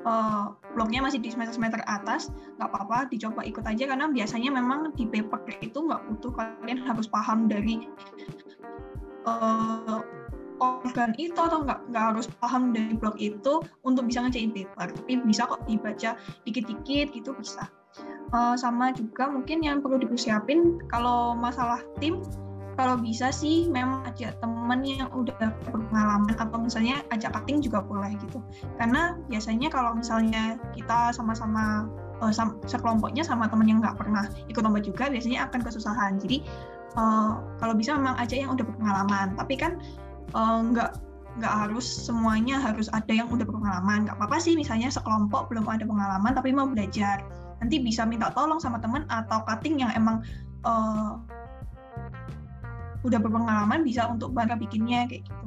uh, 0.08 0.56
blognya 0.72 1.04
masih 1.04 1.20
di 1.20 1.28
semester 1.28 1.60
semester 1.60 1.84
atas 1.84 2.32
nggak 2.56 2.72
apa-apa 2.72 3.12
dicoba 3.12 3.44
ikut 3.44 3.68
aja. 3.68 3.84
Karena 3.84 4.08
biasanya 4.08 4.48
memang 4.48 4.96
di 4.96 5.04
paper 5.04 5.44
itu 5.60 5.76
nggak 5.76 6.08
butuh 6.08 6.32
kalian 6.32 6.80
harus 6.88 7.04
paham 7.04 7.52
dari 7.52 7.84
uh, 9.28 10.00
organ 10.60 11.12
itu 11.20 11.36
atau 11.36 11.62
nggak 11.64 11.80
nggak 11.92 12.04
harus 12.12 12.26
paham 12.40 12.72
dari 12.72 12.94
blog 12.96 13.16
itu 13.20 13.62
untuk 13.84 14.08
bisa 14.08 14.24
ngerjain 14.24 14.52
paper. 14.52 14.92
Tapi 14.92 15.12
bisa 15.24 15.48
kok 15.48 15.62
dibaca 15.68 16.16
dikit-dikit 16.48 17.12
gitu 17.12 17.30
bisa. 17.36 17.68
Uh, 18.34 18.58
sama 18.58 18.92
juga 18.92 19.30
mungkin 19.30 19.64
yang 19.64 19.80
perlu 19.80 19.96
dipersiapin 19.96 20.82
kalau 20.92 21.32
masalah 21.32 21.80
tim 21.96 22.20
kalau 22.76 23.00
bisa 23.00 23.32
sih 23.32 23.72
memang 23.72 24.04
ajak 24.04 24.36
temen 24.44 24.84
yang 24.84 25.08
udah 25.16 25.32
berpengalaman 25.72 26.36
atau 26.36 26.60
misalnya 26.60 27.00
ajak 27.08 27.32
cutting 27.32 27.64
juga 27.64 27.80
boleh 27.80 28.12
gitu. 28.20 28.38
Karena 28.76 29.16
biasanya 29.32 29.72
kalau 29.72 29.96
misalnya 29.96 30.60
kita 30.76 31.16
sama-sama 31.16 31.88
uh, 32.20 32.32
sekelompoknya 32.68 33.24
sama 33.24 33.48
temen 33.48 33.64
yang 33.64 33.80
nggak 33.80 33.96
pernah 33.96 34.28
ikut 34.52 34.60
lomba 34.60 34.84
juga 34.84 35.08
biasanya 35.08 35.48
akan 35.48 35.60
kesusahan. 35.64 36.20
Jadi 36.20 36.44
uh, 37.00 37.40
kalau 37.56 37.72
bisa 37.72 37.96
memang 37.96 38.20
aja 38.20 38.36
yang 38.36 38.52
udah 38.52 38.68
berpengalaman. 38.68 39.32
Tapi 39.40 39.56
kan 39.56 39.80
Eh, 39.80 40.05
nggak 40.34 40.90
uh, 40.94 41.04
nggak 41.36 41.54
harus 41.68 41.84
semuanya 41.84 42.56
harus 42.56 42.88
ada 42.96 43.12
yang 43.12 43.28
udah 43.28 43.44
berpengalaman. 43.44 44.08
Nggak 44.08 44.16
apa-apa 44.16 44.40
sih 44.40 44.56
misalnya 44.56 44.88
sekelompok 44.88 45.52
belum 45.52 45.68
ada 45.68 45.84
pengalaman 45.84 46.32
tapi 46.32 46.50
mau 46.50 46.64
belajar. 46.64 47.20
Nanti 47.60 47.80
bisa 47.80 48.08
minta 48.08 48.32
tolong 48.32 48.60
sama 48.60 48.80
teman 48.80 49.04
atau 49.12 49.44
cutting 49.44 49.80
yang 49.84 49.92
emang 49.92 50.24
uh, 50.64 51.20
udah 53.04 53.20
berpengalaman 53.22 53.86
bisa 53.86 54.08
untuk 54.10 54.34
bangga 54.34 54.58
bikinnya 54.58 55.06
kayak 55.06 55.28
gitu. 55.28 55.46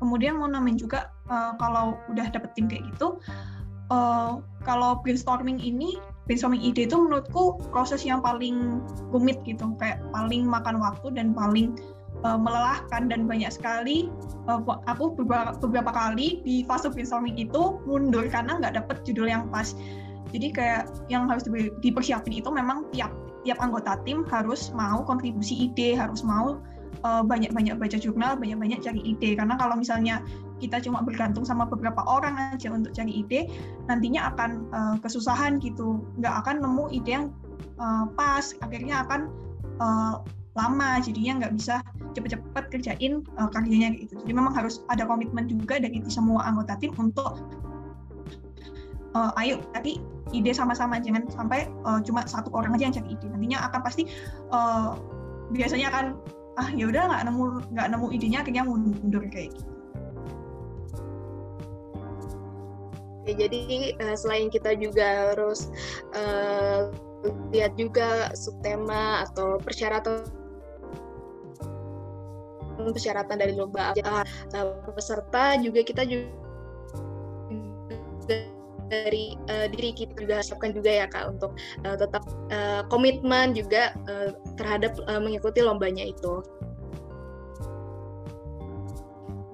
Kemudian 0.00 0.40
mau 0.40 0.50
namin 0.50 0.74
juga 0.78 1.12
uh, 1.30 1.54
kalau 1.58 1.98
udah 2.10 2.26
dapet 2.32 2.50
tim 2.58 2.66
kayak 2.66 2.84
gitu, 2.94 3.22
uh, 3.92 4.42
kalau 4.66 4.98
brainstorming 5.04 5.60
ini 5.62 6.00
brainstorming 6.24 6.64
ide 6.64 6.88
itu 6.88 6.96
menurutku 6.96 7.60
proses 7.68 8.02
yang 8.02 8.24
paling 8.24 8.80
rumit 9.12 9.38
gitu, 9.44 9.76
kayak 9.76 10.00
paling 10.10 10.48
makan 10.48 10.80
waktu 10.80 11.12
dan 11.12 11.36
paling 11.36 11.76
uh, 12.24 12.38
melelahkan 12.40 13.06
dan 13.06 13.28
banyak 13.28 13.52
sekali 13.52 14.08
uh, 14.48 14.60
aku 14.88 15.14
beberapa, 15.14 15.54
beberapa 15.60 15.92
kali 15.92 16.42
di 16.42 16.64
fase 16.64 16.90
brainstorming 16.90 17.36
itu 17.38 17.78
mundur 17.84 18.26
karena 18.32 18.58
nggak 18.58 18.80
dapet 18.80 18.96
judul 19.06 19.28
yang 19.30 19.46
pas. 19.52 19.76
Jadi 20.34 20.50
kayak 20.50 20.90
yang 21.06 21.30
harus 21.30 21.46
dipersiapin 21.78 22.34
itu 22.42 22.50
memang 22.50 22.90
tiap 22.90 23.14
tiap 23.46 23.60
anggota 23.62 24.00
tim 24.02 24.26
harus 24.26 24.74
mau 24.74 25.04
kontribusi 25.06 25.70
ide, 25.70 25.94
harus 25.94 26.26
mau 26.26 26.58
banyak-banyak 27.04 27.76
uh, 27.76 27.78
baca 27.78 28.00
jurnal, 28.00 28.32
banyak-banyak 28.40 28.80
cari 28.80 29.04
ide. 29.04 29.36
Karena 29.36 29.60
kalau 29.60 29.76
misalnya 29.76 30.24
kita 30.58 30.80
cuma 30.80 31.04
bergantung 31.04 31.44
sama 31.44 31.68
beberapa 31.68 32.00
orang 32.08 32.56
aja 32.56 32.72
untuk 32.72 32.96
cari 32.96 33.20
ide, 33.20 33.52
nantinya 33.92 34.32
akan 34.32 34.50
uh, 34.72 34.96
kesusahan 35.04 35.60
gitu, 35.60 36.00
nggak 36.16 36.34
akan 36.40 36.64
nemu 36.64 36.84
ide 36.96 37.10
yang 37.20 37.26
uh, 37.76 38.08
pas, 38.16 38.56
akhirnya 38.64 39.04
akan 39.04 39.28
uh, 39.84 40.24
lama, 40.56 40.90
jadinya 41.04 41.44
nggak 41.44 41.54
bisa 41.60 41.83
cepet-cepet 42.14 42.64
kerjain 42.70 43.26
uh, 43.36 43.50
karyanya 43.50 43.98
gitu. 43.98 44.14
Jadi 44.22 44.32
memang 44.32 44.54
harus 44.54 44.86
ada 44.88 45.04
komitmen 45.04 45.50
juga 45.50 45.82
dari 45.82 46.00
semua 46.06 46.46
anggota 46.46 46.78
tim 46.78 46.94
untuk 46.96 47.42
uh, 49.18 49.32
ayo 49.42 49.60
tadi 49.74 49.98
ide 50.32 50.50
sama-sama 50.54 50.98
jangan 51.02 51.26
sampai 51.30 51.68
uh, 51.84 52.00
cuma 52.02 52.24
satu 52.24 52.50
orang 52.54 52.74
aja 52.78 52.90
yang 52.90 52.94
cari 52.94 53.08
ide. 53.14 53.26
Nantinya 53.28 53.58
akan 53.70 53.80
pasti 53.82 54.02
uh, 54.54 54.96
biasanya 55.52 55.90
akan 55.92 56.06
ah 56.54 56.70
ya 56.70 56.86
udah 56.86 57.10
nggak 57.10 57.22
nemu 57.26 57.44
nggak 57.74 57.88
nemu 57.90 58.06
idenya 58.14 58.38
akhirnya 58.46 58.62
mundur 58.62 59.22
kayak 59.26 59.50
gitu. 59.50 59.74
Oke, 63.24 63.32
jadi 63.40 63.96
uh, 64.04 64.16
selain 64.20 64.52
kita 64.52 64.76
juga 64.76 65.32
harus 65.32 65.72
uh, 66.12 66.92
lihat 67.56 67.72
juga 67.80 68.28
subtema 68.36 69.24
atau 69.24 69.56
persyaratan 69.56 70.28
persyaratan 72.92 73.36
dari 73.40 73.54
lomba 73.56 73.94
uh, 74.02 74.24
peserta 74.92 75.56
juga 75.62 75.80
kita 75.86 76.02
juga 76.04 76.44
dari 78.92 79.34
uh, 79.48 79.66
diri 79.72 79.96
kita 79.96 80.12
juga 80.20 80.44
siapkan 80.44 80.76
juga 80.76 80.90
ya 80.92 81.06
kak 81.08 81.38
untuk 81.38 81.56
uh, 81.88 81.96
tetap 81.96 82.22
uh, 82.52 82.84
komitmen 82.92 83.56
juga 83.56 83.96
uh, 84.06 84.36
terhadap 84.60 84.94
uh, 85.08 85.20
mengikuti 85.20 85.64
lombanya 85.64 86.04
itu. 86.04 86.44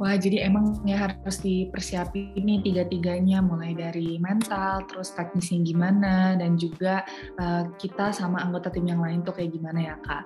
Wah, 0.00 0.16
jadi 0.16 0.48
emang 0.48 0.80
ya 0.88 0.96
harus 0.96 1.44
dipersiapin 1.44 2.32
ini 2.32 2.64
tiga-tiganya, 2.64 3.44
mulai 3.44 3.76
dari 3.76 4.16
mental, 4.16 4.88
terus 4.88 5.12
teknisnya 5.12 5.60
gimana, 5.60 6.40
dan 6.40 6.56
juga 6.56 7.04
uh, 7.36 7.68
kita 7.76 8.08
sama 8.08 8.40
anggota 8.40 8.72
tim 8.72 8.88
yang 8.88 9.04
lain 9.04 9.20
tuh 9.20 9.36
kayak 9.36 9.52
gimana 9.52 9.92
ya, 9.92 9.96
Kak. 10.00 10.24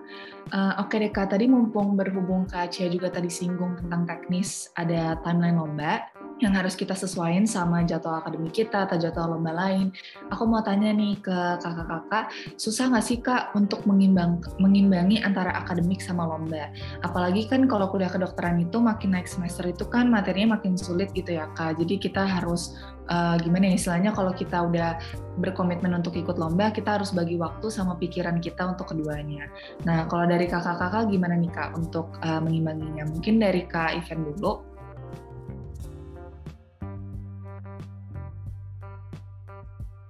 Uh, 0.54 0.72
Oke 0.78 1.02
deh, 1.02 1.10
Kak, 1.10 1.34
tadi 1.34 1.50
mumpung 1.50 1.98
berhubung 1.98 2.46
Kak 2.46 2.70
Cia 2.70 2.86
juga 2.86 3.10
tadi 3.10 3.26
singgung 3.26 3.74
tentang 3.74 4.06
teknis, 4.06 4.70
ada 4.78 5.18
timeline 5.26 5.58
lomba 5.58 6.06
yang 6.42 6.54
harus 6.54 6.74
kita 6.74 6.98
sesuaikan 6.98 7.46
sama 7.46 7.86
jadwal 7.86 8.18
akademik 8.18 8.50
kita 8.50 8.90
atau 8.90 8.98
jadwal 8.98 9.38
lomba 9.38 9.54
lain. 9.54 9.94
Aku 10.34 10.48
mau 10.50 10.64
tanya 10.66 10.90
nih 10.90 11.14
ke 11.22 11.36
kakak-kakak, 11.62 12.34
susah 12.58 12.90
nggak 12.90 13.04
sih 13.06 13.18
kak 13.22 13.54
untuk 13.54 13.86
mengimbang, 13.86 14.42
mengimbangi 14.58 15.22
antara 15.22 15.54
akademik 15.62 16.02
sama 16.02 16.26
lomba? 16.26 16.74
Apalagi 17.06 17.46
kan 17.46 17.70
kalau 17.70 17.86
kuliah 17.86 18.10
kedokteran 18.10 18.58
itu 18.58 18.82
makin 18.82 19.14
naik 19.14 19.30
semester 19.30 19.70
itu 19.70 19.86
kan 19.86 20.10
materinya 20.10 20.58
makin 20.58 20.74
sulit 20.74 21.14
gitu 21.14 21.38
ya 21.38 21.46
kak. 21.54 21.78
Jadi 21.78 22.02
kita 22.02 22.26
harus 22.26 22.74
uh, 23.08 23.38
gimana 23.38 23.70
ya 23.70 23.78
istilahnya 23.78 24.10
kalau 24.10 24.34
kita 24.34 24.58
udah 24.58 24.98
berkomitmen 25.38 25.94
untuk 25.94 26.18
ikut 26.18 26.34
lomba, 26.34 26.74
kita 26.74 26.98
harus 26.98 27.14
bagi 27.14 27.38
waktu 27.38 27.70
sama 27.70 27.94
pikiran 27.98 28.42
kita 28.42 28.74
untuk 28.74 28.90
keduanya. 28.90 29.46
Nah 29.86 30.10
kalau 30.10 30.26
dari 30.26 30.50
kakak-kakak 30.50 31.10
gimana 31.10 31.38
nih 31.38 31.50
kak 31.54 31.78
untuk 31.78 32.10
uh, 32.26 32.42
mengimbanginya? 32.42 33.06
Mungkin 33.06 33.38
dari 33.38 33.70
kak 33.70 34.02
event 34.02 34.34
dulu. 34.34 34.73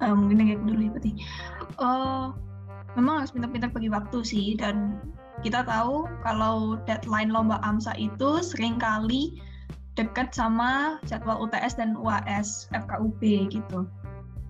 Uh, 0.05 0.15
mungkin 0.15 0.45
kayak 0.45 0.63
dulu 0.69 0.81
ya 0.85 0.91
berarti 0.93 1.13
uh, 1.81 2.37
memang 2.95 3.25
harus 3.25 3.33
pintar-pintar 3.33 3.73
bagi 3.73 3.91
waktu 3.91 4.19
sih 4.23 4.47
dan 4.61 5.01
kita 5.43 5.67
tahu 5.67 6.07
kalau 6.23 6.79
deadline 6.87 7.33
lomba 7.33 7.59
AMSA 7.67 7.97
itu 7.99 8.45
sering 8.45 8.79
kali 8.79 9.41
dekat 9.99 10.31
sama 10.35 10.99
jadwal 11.07 11.43
UTS 11.43 11.79
dan 11.79 11.95
UAS 11.99 12.67
FKUB 12.75 13.51
gitu. 13.51 13.87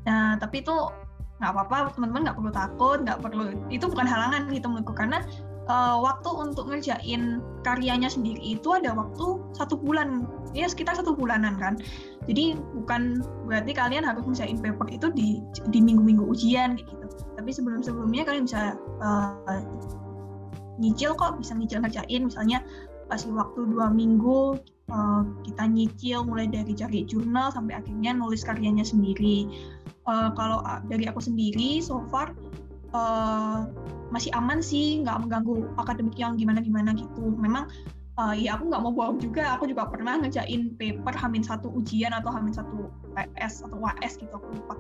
Nah 0.09 0.37
tapi 0.41 0.61
itu 0.65 0.73
nggak 1.43 1.51
apa-apa 1.51 1.93
teman-teman 1.93 2.31
nggak 2.31 2.37
perlu 2.39 2.53
takut 2.55 2.99
nggak 3.03 3.19
perlu 3.21 3.45
itu 3.69 3.85
bukan 3.91 4.07
halangan 4.07 4.49
gitu 4.49 4.71
menurutku 4.71 4.95
karena 4.95 5.19
uh, 5.69 5.97
waktu 6.01 6.31
untuk 6.33 6.69
ngerjain 6.69 7.41
karyanya 7.65 8.09
sendiri 8.09 8.41
itu 8.41 8.69
ada 8.77 8.93
waktu 8.93 9.41
satu 9.57 9.77
bulan. 9.79 10.29
Ya 10.55 10.71
sekitar 10.71 10.95
satu 10.95 11.17
bulanan 11.17 11.59
kan. 11.59 11.81
Jadi 12.31 12.57
bukan 12.77 13.21
berarti 13.49 13.75
kalian 13.75 14.07
harus 14.07 14.25
ngerjain 14.25 14.61
paper 14.61 14.89
itu 14.93 15.07
di 15.13 15.29
di 15.73 15.79
minggu-minggu 15.83 16.25
ujian 16.25 16.79
gitu. 16.79 16.95
Tapi 17.35 17.51
sebelum-sebelumnya 17.51 18.23
kalian 18.25 18.47
bisa 18.47 18.79
uh, 19.03 19.61
nyicil 20.79 21.17
kok 21.19 21.41
bisa 21.41 21.57
nyicil 21.57 21.83
ngerjain. 21.83 22.31
Misalnya 22.31 22.63
kasih 23.13 23.37
waktu 23.37 23.69
dua 23.69 23.93
minggu 23.93 24.57
uh, 24.89 25.23
kita 25.45 25.65
nyicil 25.69 26.25
mulai 26.25 26.49
dari 26.49 26.73
cari 26.73 27.05
jurnal 27.05 27.53
sampai 27.53 27.83
akhirnya 27.83 28.15
nulis 28.15 28.47
karyanya 28.47 28.87
sendiri. 28.87 29.49
Uh, 30.05 30.29
kalau 30.37 30.61
dari 30.85 31.09
aku 31.09 31.17
sendiri 31.25 31.81
so 31.81 32.05
far 32.13 32.37
uh, 32.95 33.67
masih 34.15 34.31
aman 34.33 34.63
sih 34.63 35.03
nggak 35.03 35.27
mengganggu 35.27 35.75
akademik 35.77 36.17
yang 36.17 36.39
gimana 36.39 36.63
gimana 36.63 36.95
gitu. 36.95 37.35
Memang 37.35 37.67
uh, 38.17 38.35
ya 38.35 38.55
aku 38.55 38.71
nggak 38.71 38.83
mau 38.83 38.95
bohong 38.95 39.19
juga. 39.19 39.59
Aku 39.59 39.67
juga 39.67 39.91
pernah 39.91 40.17
ngejain 40.23 40.79
paper 40.79 41.15
hamin 41.19 41.43
satu 41.43 41.69
ujian 41.75 42.15
atau 42.15 42.31
hamin 42.31 42.55
satu 42.55 42.89
PS 43.19 43.67
atau 43.67 43.77
WAS 43.83 44.15
gitu 44.17 44.31
aku 44.31 44.47
lupa. 44.55 44.79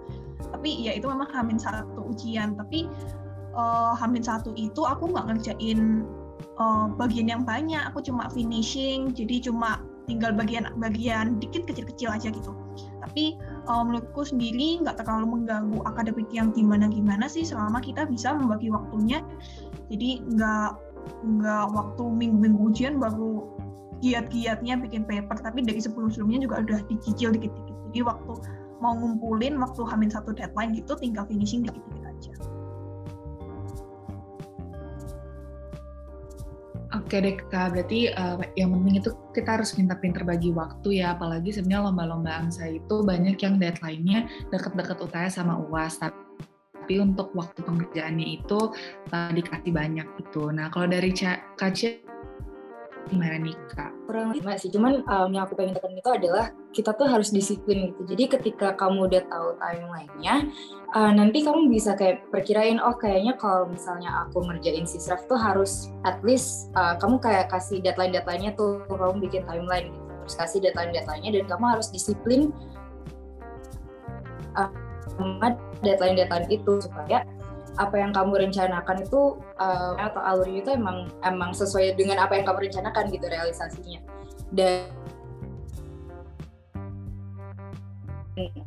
Tapi 0.54 0.70
ya 0.86 0.94
itu 0.94 1.10
memang 1.10 1.28
hamin 1.34 1.58
satu 1.58 2.14
ujian. 2.14 2.54
Tapi 2.54 2.86
uh, 3.58 3.92
hamin 3.98 4.22
satu 4.22 4.54
itu 4.54 4.86
aku 4.86 5.10
nggak 5.10 5.34
ngerjain 5.34 6.06
uh, 6.62 6.86
bagian 6.94 7.26
yang 7.26 7.42
banyak. 7.42 7.82
Aku 7.90 8.00
cuma 8.00 8.30
finishing 8.30 9.10
jadi 9.10 9.42
cuma 9.42 9.82
tinggal 10.04 10.36
bagian-bagian 10.36 11.40
dikit 11.40 11.64
kecil-kecil 11.64 12.12
aja 12.12 12.28
gitu. 12.28 12.52
Tapi 13.00 13.40
uh, 13.68 13.82
menurutku 13.84 14.24
sendiri 14.24 14.80
nggak 14.82 15.00
terlalu 15.02 15.40
mengganggu 15.40 15.80
akademik 15.84 16.28
yang 16.32 16.50
gimana-gimana 16.52 17.28
sih 17.28 17.44
selama 17.44 17.80
kita 17.80 18.08
bisa 18.08 18.32
membagi 18.34 18.68
waktunya. 18.72 19.20
Jadi 19.92 20.24
nggak 20.24 20.70
nggak 21.24 21.66
waktu 21.76 22.04
minggu-minggu 22.04 22.60
ujian 22.72 22.96
baru 22.96 23.44
giat-giatnya 24.00 24.80
bikin 24.80 25.04
paper, 25.08 25.40
tapi 25.40 25.64
dari 25.64 25.80
sebelum-sebelumnya 25.80 26.44
juga 26.44 26.56
udah 26.64 26.80
dicicil 26.88 27.32
dikit-dikit. 27.32 27.76
Jadi 27.92 28.00
waktu 28.04 28.32
mau 28.82 28.92
ngumpulin 28.98 29.56
waktu 29.62 29.80
hamil 29.86 30.10
satu 30.10 30.34
deadline 30.34 30.74
gitu 30.76 30.92
tinggal 30.98 31.24
finishing 31.24 31.64
dikit-dikit 31.64 31.93
Oke 37.04 37.20
deh 37.20 37.36
kak, 37.36 37.76
berarti 37.76 38.08
uh, 38.16 38.40
yang 38.56 38.72
penting 38.72 39.04
itu 39.04 39.12
kita 39.36 39.60
harus 39.60 39.76
pintar-pintar 39.76 40.24
bagi 40.24 40.56
waktu 40.56 41.04
ya, 41.04 41.12
apalagi 41.12 41.52
sebenarnya 41.52 41.92
lomba-lomba 41.92 42.32
AMSA 42.40 42.80
itu 42.80 43.04
banyak 43.04 43.36
yang 43.44 43.60
deadline-nya 43.60 44.24
deket-deket 44.48 45.04
UTS 45.04 45.36
sama 45.36 45.60
UAS, 45.68 46.00
tapi 46.00 46.96
untuk 46.96 47.28
waktu 47.36 47.60
pengerjaannya 47.60 48.40
itu 48.40 48.72
uh, 49.12 49.30
dikasih 49.36 49.68
banyak 49.68 50.08
gitu. 50.16 50.48
Nah 50.48 50.72
kalau 50.72 50.88
dari 50.88 51.12
Kak 51.12 51.76
gimana 53.08 53.36
nih 53.40 53.56
kak? 53.72 53.92
Kurang 54.08 54.32
lebih 54.32 54.56
sih, 54.56 54.70
cuman 54.72 55.04
um, 55.04 55.28
yang 55.32 55.44
aku 55.44 55.56
pengen 55.56 55.76
tekan 55.76 55.92
itu 55.96 56.10
adalah 56.10 56.52
kita 56.72 56.90
tuh 56.96 57.08
harus 57.08 57.28
disiplin 57.30 57.92
gitu. 57.92 58.02
Jadi 58.08 58.24
ketika 58.38 58.76
kamu 58.76 59.08
udah 59.08 59.22
tahu 59.28 59.48
timelinenya, 59.60 60.34
uh, 60.96 61.12
nanti 61.12 61.44
kamu 61.44 61.68
bisa 61.68 61.92
kayak 61.96 62.24
perkirain, 62.32 62.80
oh 62.80 62.96
kayaknya 62.96 63.36
kalau 63.36 63.68
misalnya 63.68 64.28
aku 64.28 64.44
ngerjain 64.44 64.88
sisraf 64.88 65.24
tuh 65.28 65.36
harus 65.36 65.92
at 66.08 66.20
least 66.24 66.72
uh, 66.76 66.96
kamu 66.96 67.20
kayak 67.20 67.52
kasih 67.52 67.80
deadline-deadline-nya 67.84 68.56
tuh, 68.56 68.84
kamu 68.88 69.24
bikin 69.28 69.42
timeline 69.44 69.92
gitu. 69.92 70.12
Terus 70.24 70.36
kasih 70.40 70.58
deadline-deadline-nya 70.64 71.30
dan 71.40 71.44
kamu 71.48 71.64
harus 71.76 71.88
disiplin 71.92 72.52
uh, 74.56 74.70
deadline-deadline 75.84 76.48
itu 76.48 76.80
supaya 76.80 77.22
apa 77.74 77.96
yang 77.98 78.14
kamu 78.14 78.48
rencanakan 78.48 79.02
itu 79.02 79.38
uh, 79.58 79.98
atau 79.98 80.22
alurnya 80.22 80.60
itu 80.62 80.70
emang 80.74 81.10
emang 81.26 81.50
sesuai 81.50 81.98
dengan 81.98 82.22
apa 82.22 82.38
yang 82.38 82.46
kamu 82.46 82.70
rencanakan 82.70 83.10
gitu 83.10 83.26
realisasinya 83.26 84.00
dan 84.54 84.86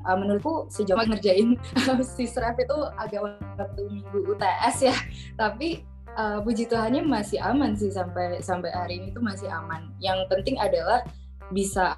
uh, 0.03 0.17
menurutku 0.19 0.67
sejauh 0.67 0.99
ngerjain 1.07 1.55
si 2.15 2.27
serap 2.27 2.59
itu 2.59 2.77
agak 2.99 3.39
waktu 3.55 3.81
minggu 3.87 4.35
UTS 4.35 4.91
ya 4.91 4.95
tapi 5.39 5.87
uh, 6.17 6.39
puji 6.41 6.65
Tuhannya 6.65 7.05
masih 7.05 7.37
aman 7.39 7.77
sih 7.77 7.93
sampai 7.93 8.41
sampai 8.41 8.73
hari 8.73 8.99
ini 8.99 9.07
tuh 9.13 9.21
masih 9.21 9.47
aman. 9.47 9.93
Yang 10.01 10.25
penting 10.27 10.57
adalah 10.57 11.05
bisa 11.53 11.95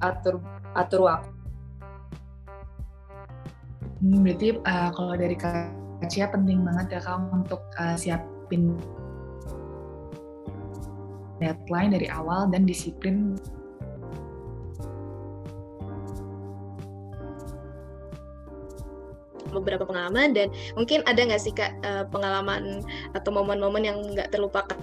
atur 0.00 0.40
atur 0.72 1.04
waktu. 1.04 1.39
Hmm, 4.00 4.24
berarti 4.24 4.56
uh, 4.64 4.90
kalau 4.96 5.12
dari 5.12 5.36
Kak 5.36 6.08
Cia 6.08 6.32
penting 6.32 6.64
banget 6.64 6.96
ya 6.96 7.00
Kak 7.04 7.20
untuk 7.36 7.60
uh, 7.76 7.92
siapin 8.00 8.72
deadline 11.40 11.92
dari 11.92 12.08
awal 12.08 12.48
dan 12.48 12.64
disiplin. 12.64 13.36
Beberapa 19.50 19.82
pengalaman 19.82 20.30
dan 20.30 20.48
mungkin 20.78 21.02
ada 21.10 21.26
nggak 21.26 21.42
sih 21.42 21.50
kak 21.50 21.74
uh, 21.82 22.06
pengalaman 22.06 22.86
atau 23.18 23.34
momen-momen 23.34 23.82
yang 23.82 23.98
nggak 24.14 24.30
terlupakan 24.30 24.78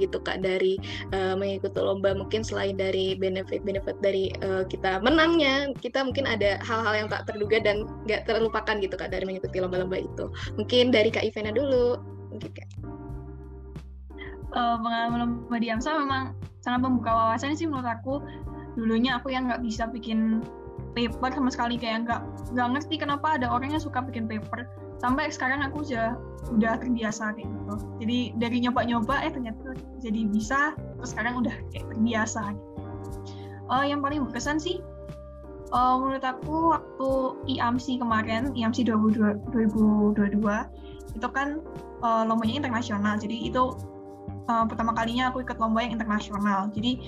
gitu 0.00 0.18
kak 0.20 0.44
dari 0.44 0.76
uh, 1.12 1.34
mengikuti 1.34 1.80
lomba. 1.80 2.12
Mungkin 2.12 2.44
selain 2.44 2.76
dari 2.76 3.16
benefit-benefit 3.16 3.96
dari 4.04 4.32
uh, 4.44 4.64
kita 4.68 5.00
menangnya 5.00 5.72
kita 5.78 6.04
mungkin 6.04 6.28
ada 6.28 6.60
hal-hal 6.60 7.06
yang 7.06 7.08
tak 7.08 7.28
terduga 7.28 7.60
dan 7.60 7.88
nggak 8.04 8.28
terlupakan 8.28 8.76
gitu 8.80 8.94
kak 8.96 9.10
dari 9.12 9.24
mengikuti 9.24 9.56
lomba-lomba 9.60 10.00
itu. 10.00 10.28
Mungkin 10.60 10.92
dari 10.92 11.08
kak 11.08 11.24
Ivana 11.24 11.54
dulu. 11.54 11.96
Mungkin 12.34 12.50
kak. 12.52 12.68
Uh, 14.50 14.76
pengalaman 14.82 15.18
lomba 15.22 15.56
di 15.62 15.70
AMSA 15.70 15.94
memang 15.94 16.34
sangat 16.58 16.80
membuka 16.82 17.10
wawasan 17.14 17.54
sih 17.54 17.70
menurut 17.70 17.86
aku. 17.86 18.14
Dulunya 18.74 19.18
aku 19.18 19.34
yang 19.34 19.50
nggak 19.50 19.62
bisa 19.62 19.86
bikin 19.90 20.42
paper 20.94 21.30
sama 21.30 21.50
sekali 21.54 21.78
kayak 21.78 22.06
nggak 22.06 22.20
nggak 22.54 22.68
ngerti 22.74 22.94
kenapa 22.98 23.38
ada 23.38 23.46
orang 23.46 23.70
yang 23.74 23.82
suka 23.82 24.02
bikin 24.02 24.26
paper 24.26 24.66
sampai 25.00 25.32
sekarang 25.32 25.64
aku 25.64 25.82
udah 25.88 26.14
udah 26.52 26.76
terbiasa 26.76 27.32
kayak 27.32 27.48
gitu. 27.48 27.74
Jadi 28.04 28.18
dari 28.36 28.56
nyoba-nyoba 28.64 29.24
eh 29.24 29.32
ternyata 29.32 29.72
jadi 30.04 30.20
bisa 30.28 30.76
terus 30.76 31.10
sekarang 31.16 31.40
udah 31.40 31.52
kayak 31.72 31.88
terbiasa. 31.88 32.52
Uh, 33.70 33.86
yang 33.86 34.04
paling 34.04 34.26
berkesan 34.26 34.60
sih 34.60 34.82
uh, 35.72 35.94
menurut 35.96 36.24
aku 36.26 36.74
waktu 36.74 37.08
IAMSI 37.56 38.02
kemarin 38.02 38.52
IAMSI 38.52 38.90
2022 38.90 40.36
itu 41.16 41.28
kan 41.32 41.64
uh, 42.04 42.22
lombanya 42.28 42.66
internasional. 42.66 43.14
Jadi 43.16 43.50
itu 43.50 43.74
uh, 44.50 44.64
pertama 44.66 44.92
kalinya 44.92 45.32
aku 45.32 45.42
ikut 45.42 45.56
lomba 45.58 45.86
yang 45.86 45.96
internasional. 45.96 46.68
Jadi 46.74 47.00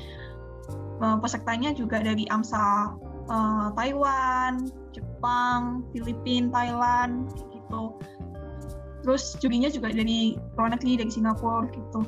uh, 1.03 1.19
pesertanya 1.19 1.75
juga 1.75 2.01
dari 2.01 2.25
AMSA 2.31 2.67
uh, 3.29 3.69
Taiwan, 3.75 4.71
Jepang, 4.95 5.87
Filipina, 5.91 6.51
Thailand, 6.55 7.31
gitu. 7.73 7.97
Terus 9.03 9.35
jurinya 9.41 9.73
juga 9.73 9.91
dari 9.91 10.37
luar 10.55 10.77
negeri, 10.77 11.01
dari 11.01 11.11
Singapura, 11.11 11.67
gitu. 11.73 12.05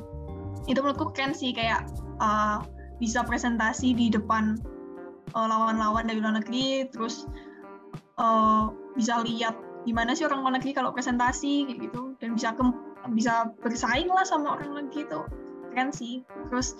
Itu 0.69 0.79
menurutku 0.79 1.11
keren 1.11 1.33
sih, 1.33 1.51
kayak 1.51 1.89
uh, 2.21 2.61
bisa 3.01 3.25
presentasi 3.25 3.97
di 3.97 4.13
depan 4.13 4.61
lawan 5.35 5.75
lawan-lawan 5.75 6.07
dari 6.07 6.23
luar 6.23 6.39
negeri, 6.39 6.87
terus 6.93 7.27
uh, 8.21 8.71
bisa 8.95 9.19
lihat 9.27 9.57
gimana 9.83 10.15
sih 10.15 10.23
orang 10.23 10.45
luar 10.45 10.53
negeri 10.55 10.71
kalau 10.71 10.95
presentasi, 10.95 11.67
gitu. 11.67 12.15
Dan 12.23 12.39
bisa 12.39 12.55
ke, 12.55 12.63
bisa 13.11 13.51
bersaing 13.59 14.07
lah 14.07 14.23
sama 14.23 14.55
orang 14.55 14.69
luar 14.71 14.83
negeri 14.87 15.03
itu 15.03 15.19
keren 15.75 15.91
sih. 15.91 16.23
Terus 16.47 16.79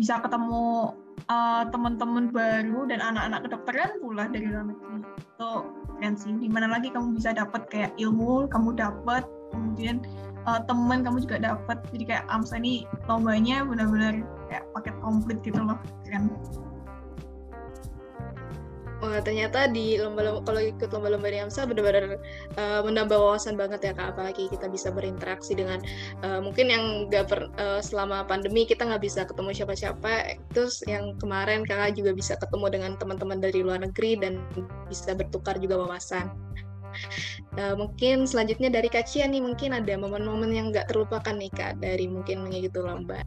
bisa 0.00 0.16
ketemu 0.24 0.96
uh, 1.28 1.68
teman-teman 1.68 2.32
baru 2.32 2.88
dan 2.88 3.04
anak-anak 3.04 3.44
kedokteran 3.44 4.00
pula 4.00 4.24
dari 4.32 4.48
luar 4.48 4.72
negeri 4.72 5.04
itu 5.20 5.52
keren 6.02 6.18
sih. 6.18 6.34
Di 6.34 6.50
mana 6.50 6.66
lagi 6.66 6.90
kamu 6.90 7.14
bisa 7.14 7.30
dapat 7.30 7.70
kayak 7.70 7.94
ilmu 7.94 8.50
kamu 8.50 8.74
dapat 8.74 9.22
kemudian 9.54 10.02
uh, 10.50 10.58
teman 10.66 11.06
kamu 11.06 11.22
juga 11.22 11.54
dapat 11.54 11.78
jadi 11.94 12.04
kayak 12.10 12.24
AMSA 12.26 12.58
ini 12.58 12.82
lombanya 13.06 13.62
benar-benar 13.62 14.26
kayak 14.50 14.66
paket 14.74 14.98
komplit 14.98 15.38
gitu 15.46 15.62
loh. 15.62 15.78
Keren 16.02 16.26
Wah, 19.02 19.18
ternyata 19.18 19.66
di 19.66 19.98
lomba-lomba 19.98 20.46
kalau 20.46 20.62
ikut 20.62 20.94
lomba-lomba 20.94 21.26
di 21.26 21.42
AMSA 21.42 21.66
benar-benar 21.66 22.22
uh, 22.54 22.86
menambah 22.86 23.18
wawasan 23.18 23.58
banget 23.58 23.90
ya 23.90 23.92
kak. 23.98 24.14
Apalagi 24.14 24.46
kita 24.46 24.70
bisa 24.70 24.94
berinteraksi 24.94 25.58
dengan 25.58 25.82
uh, 26.22 26.38
mungkin 26.38 26.70
yang 26.70 26.84
nggak 27.10 27.26
uh, 27.58 27.82
selama 27.82 28.22
pandemi 28.30 28.62
kita 28.62 28.86
nggak 28.86 29.02
bisa 29.02 29.26
ketemu 29.26 29.50
siapa-siapa. 29.58 30.38
Terus 30.54 30.86
yang 30.86 31.18
kemarin 31.18 31.66
kakak 31.66 31.98
juga 31.98 32.14
bisa 32.14 32.38
ketemu 32.38 32.66
dengan 32.70 32.92
teman-teman 32.94 33.42
dari 33.42 33.66
luar 33.66 33.82
negeri 33.82 34.22
dan 34.22 34.38
bisa 34.86 35.18
bertukar 35.18 35.58
juga 35.58 35.82
wawasan. 35.82 36.30
Uh, 37.58 37.74
mungkin 37.74 38.22
selanjutnya 38.30 38.70
dari 38.70 38.86
Kak 38.86 39.10
Cia 39.10 39.26
nih 39.26 39.42
mungkin 39.42 39.74
ada 39.74 39.98
momen-momen 39.98 40.54
yang 40.54 40.70
nggak 40.70 40.92
terlupakan 40.92 41.34
nih 41.34 41.50
kak 41.50 41.80
dari 41.82 42.06
mungkin 42.06 42.46
mengikuti 42.46 42.78
lomba. 42.78 43.18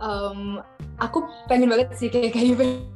Um, 0.00 0.64
aku 1.04 1.28
pengen 1.52 1.68
banget 1.68 1.92
sih 1.98 2.08
kayak 2.08 2.32
kayak 2.32 2.94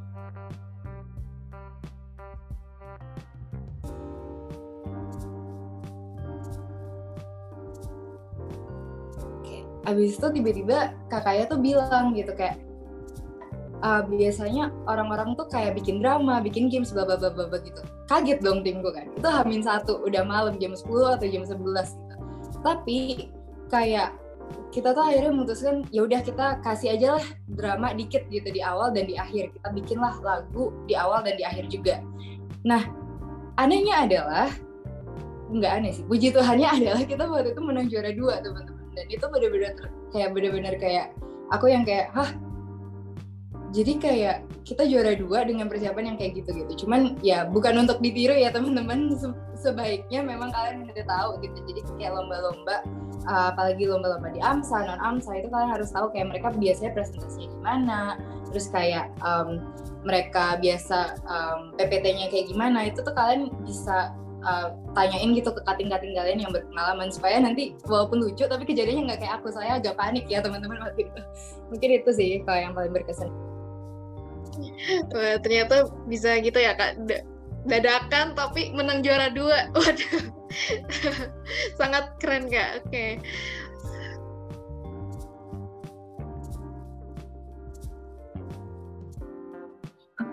abis 9.89 10.21
itu 10.21 10.29
tiba-tiba 10.41 10.93
kakaknya 11.09 11.45
tuh 11.49 11.59
bilang 11.59 12.13
gitu 12.13 12.33
kayak 12.37 12.61
uh, 13.83 14.03
biasanya 14.07 14.71
orang-orang 14.87 15.35
tuh 15.39 15.47
kayak 15.51 15.79
bikin 15.79 16.03
drama, 16.03 16.43
bikin 16.43 16.71
games, 16.71 16.91
bla 16.91 17.07
bla 17.07 17.19
bla 17.19 17.59
gitu. 17.63 17.83
Kaget 18.11 18.41
dong 18.43 18.65
timku 18.67 18.91
kan. 18.91 19.11
Itu 19.15 19.29
hamin 19.29 19.63
satu, 19.63 20.03
udah 20.05 20.23
malam 20.25 20.57
jam 20.59 20.75
10 20.75 20.85
atau 21.19 21.27
jam 21.29 21.45
11 21.45 21.59
gitu. 21.95 22.17
Tapi 22.65 22.99
kayak 23.69 24.17
kita 24.73 24.97
tuh 24.97 25.05
akhirnya 25.05 25.33
memutuskan 25.33 25.85
ya 25.93 26.09
udah 26.09 26.21
kita 26.25 26.61
kasih 26.65 26.97
aja 26.97 27.21
lah 27.21 27.27
drama 27.53 27.93
dikit 27.93 28.25
gitu 28.33 28.49
di 28.49 28.65
awal 28.65 28.91
dan 28.91 29.07
di 29.07 29.17
akhir. 29.17 29.55
Kita 29.55 29.69
bikinlah 29.73 30.15
lagu 30.25 30.73
di 30.89 30.95
awal 30.97 31.23
dan 31.23 31.37
di 31.37 31.45
akhir 31.45 31.69
juga. 31.69 32.01
Nah, 32.65 32.83
anehnya 33.61 34.09
adalah 34.09 34.49
nggak 35.49 35.73
aneh 35.81 35.93
sih. 35.97 36.05
Puji 36.05 36.33
Tuhannya 36.33 36.69
adalah 36.81 37.03
kita 37.05 37.25
waktu 37.25 37.57
itu 37.57 37.63
menang 37.65 37.87
juara 37.89 38.13
dua 38.13 38.41
teman-teman 38.45 38.78
dan 38.99 39.07
itu 39.07 39.25
bener-bener 39.31 39.73
kayak 40.11 40.35
bener-bener 40.35 40.75
kayak 40.75 41.15
aku 41.55 41.71
yang 41.71 41.87
kayak 41.87 42.11
hah? 42.11 42.35
Jadi 43.69 44.01
kayak 44.01 44.49
kita 44.65 44.89
juara 44.89 45.13
dua 45.13 45.45
dengan 45.45 45.69
persiapan 45.69 46.13
yang 46.13 46.17
kayak 46.17 46.41
gitu 46.41 46.51
gitu 46.57 46.85
cuman 46.85 47.21
ya 47.21 47.45
bukan 47.45 47.85
untuk 47.87 48.03
ditiru 48.03 48.35
ya 48.35 48.51
teman-teman. 48.51 49.15
Sebaiknya 49.59 50.27
memang 50.27 50.51
kalian 50.51 50.89
udah 50.89 51.07
tahu 51.07 51.31
gitu. 51.45 51.59
Jadi 51.69 51.81
kayak 52.01 52.17
lomba-lomba 52.17 52.83
uh, 53.29 53.53
apalagi 53.53 53.85
lomba-lomba 53.87 54.33
di 54.33 54.41
AMSA 54.41 54.89
non 54.89 55.01
AMSA 55.05 55.45
itu 55.45 55.49
kalian 55.53 55.71
harus 55.71 55.93
tahu 55.93 56.09
kayak 56.11 56.33
mereka 56.33 56.49
biasanya 56.57 56.91
presentasinya 56.97 57.49
gimana 57.61 58.01
terus 58.49 58.67
kayak 58.73 59.13
um, 59.21 59.61
mereka 60.09 60.57
biasa 60.65 61.21
um, 61.29 61.77
PPT-nya 61.77 62.33
kayak 62.33 62.49
gimana. 62.49 62.89
Itu 62.89 63.05
tuh 63.05 63.13
kalian 63.13 63.53
bisa 63.69 64.17
uh, 64.45 64.75
tanyain 64.95 65.35
gitu 65.35 65.51
ke 65.51 65.61
kating-kating 65.67 66.15
kalian 66.15 66.39
yang 66.43 66.53
berpengalaman 66.53 67.09
supaya 67.11 67.43
nanti 67.43 67.75
walaupun 67.87 68.23
lucu 68.23 68.45
tapi 68.47 68.65
kejadiannya 68.67 69.15
nggak 69.15 69.21
kayak 69.25 69.35
aku 69.43 69.49
saya 69.51 69.79
agak 69.79 69.99
panik 69.99 70.27
ya 70.31 70.43
teman-teman 70.43 70.79
waktu 70.83 71.07
itu. 71.09 71.21
Mungkin 71.71 71.91
itu 72.03 72.11
sih 72.15 72.31
kalau 72.47 72.61
yang 72.61 72.75
paling 72.75 72.93
berkesan. 72.95 73.31
Ternyata 75.43 75.91
bisa 76.11 76.39
gitu 76.43 76.59
ya 76.59 76.75
kak. 76.75 76.99
Dadakan 77.69 78.35
tapi 78.39 78.75
menang 78.75 79.03
juara 79.03 79.31
dua. 79.31 79.71
Waduh. 79.79 80.23
Sangat 81.79 82.19
keren 82.23 82.51
kak. 82.51 82.87
Oke. 82.87 83.23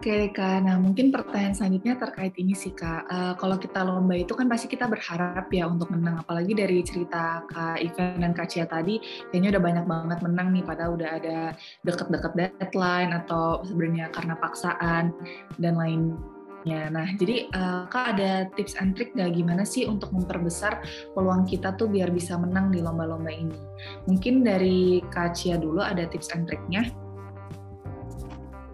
Oke 0.06 0.38
Kak, 0.38 0.62
nah 0.62 0.78
mungkin 0.78 1.10
pertanyaan 1.10 1.58
selanjutnya 1.58 1.98
terkait 1.98 2.38
ini 2.38 2.54
sih 2.54 2.78
Kak. 2.78 3.10
Uh, 3.10 3.34
kalau 3.41 3.58
kita 3.58 3.82
lomba 3.82 4.13
itu 4.13 4.38
kan 4.38 4.46
pasti 4.46 4.70
kita 4.70 4.86
berharap 4.86 5.50
ya 5.50 5.65
untuk 5.65 5.89
menang, 5.89 6.22
apalagi 6.22 6.54
dari 6.54 6.86
cerita 6.86 7.41
Kak 7.50 7.82
Ivan 7.82 8.22
dan 8.22 8.38
Kak 8.38 8.54
Cia 8.54 8.70
tadi, 8.70 9.02
kayaknya 9.34 9.58
udah 9.58 9.63
banyak 9.65 9.86
banget 9.89 10.20
menang 10.22 10.54
nih, 10.54 10.62
padahal 10.62 10.94
udah 10.94 11.10
ada 11.10 11.39
deket-deket 11.82 12.38
deadline 12.38 13.18
atau 13.18 13.65
sebenarnya 13.65 14.13
karena 14.13 14.38
paksaan 14.38 15.10
dan 15.58 15.74
lainnya. 15.74 16.94
Nah, 16.94 17.10
jadi 17.18 17.50
uh, 17.58 17.89
Kak 17.89 18.06
ada 18.13 18.46
tips 18.54 18.78
and 18.78 18.94
trick 18.94 19.10
gak 19.18 19.34
gimana 19.34 19.65
sih 19.65 19.89
untuk 19.89 20.13
memperbesar 20.13 20.86
peluang 21.18 21.50
kita 21.50 21.74
tuh 21.82 21.89
biar 21.89 22.13
bisa 22.13 22.38
menang 22.38 22.70
di 22.70 22.78
lomba-lomba 22.78 23.34
ini? 23.34 23.58
Mungkin 24.06 24.46
dari 24.46 25.02
Kak 25.10 25.34
Cia 25.34 25.58
dulu 25.58 25.82
ada 25.82 26.06
tips 26.06 26.30
and 26.30 26.46
tricknya. 26.46 26.94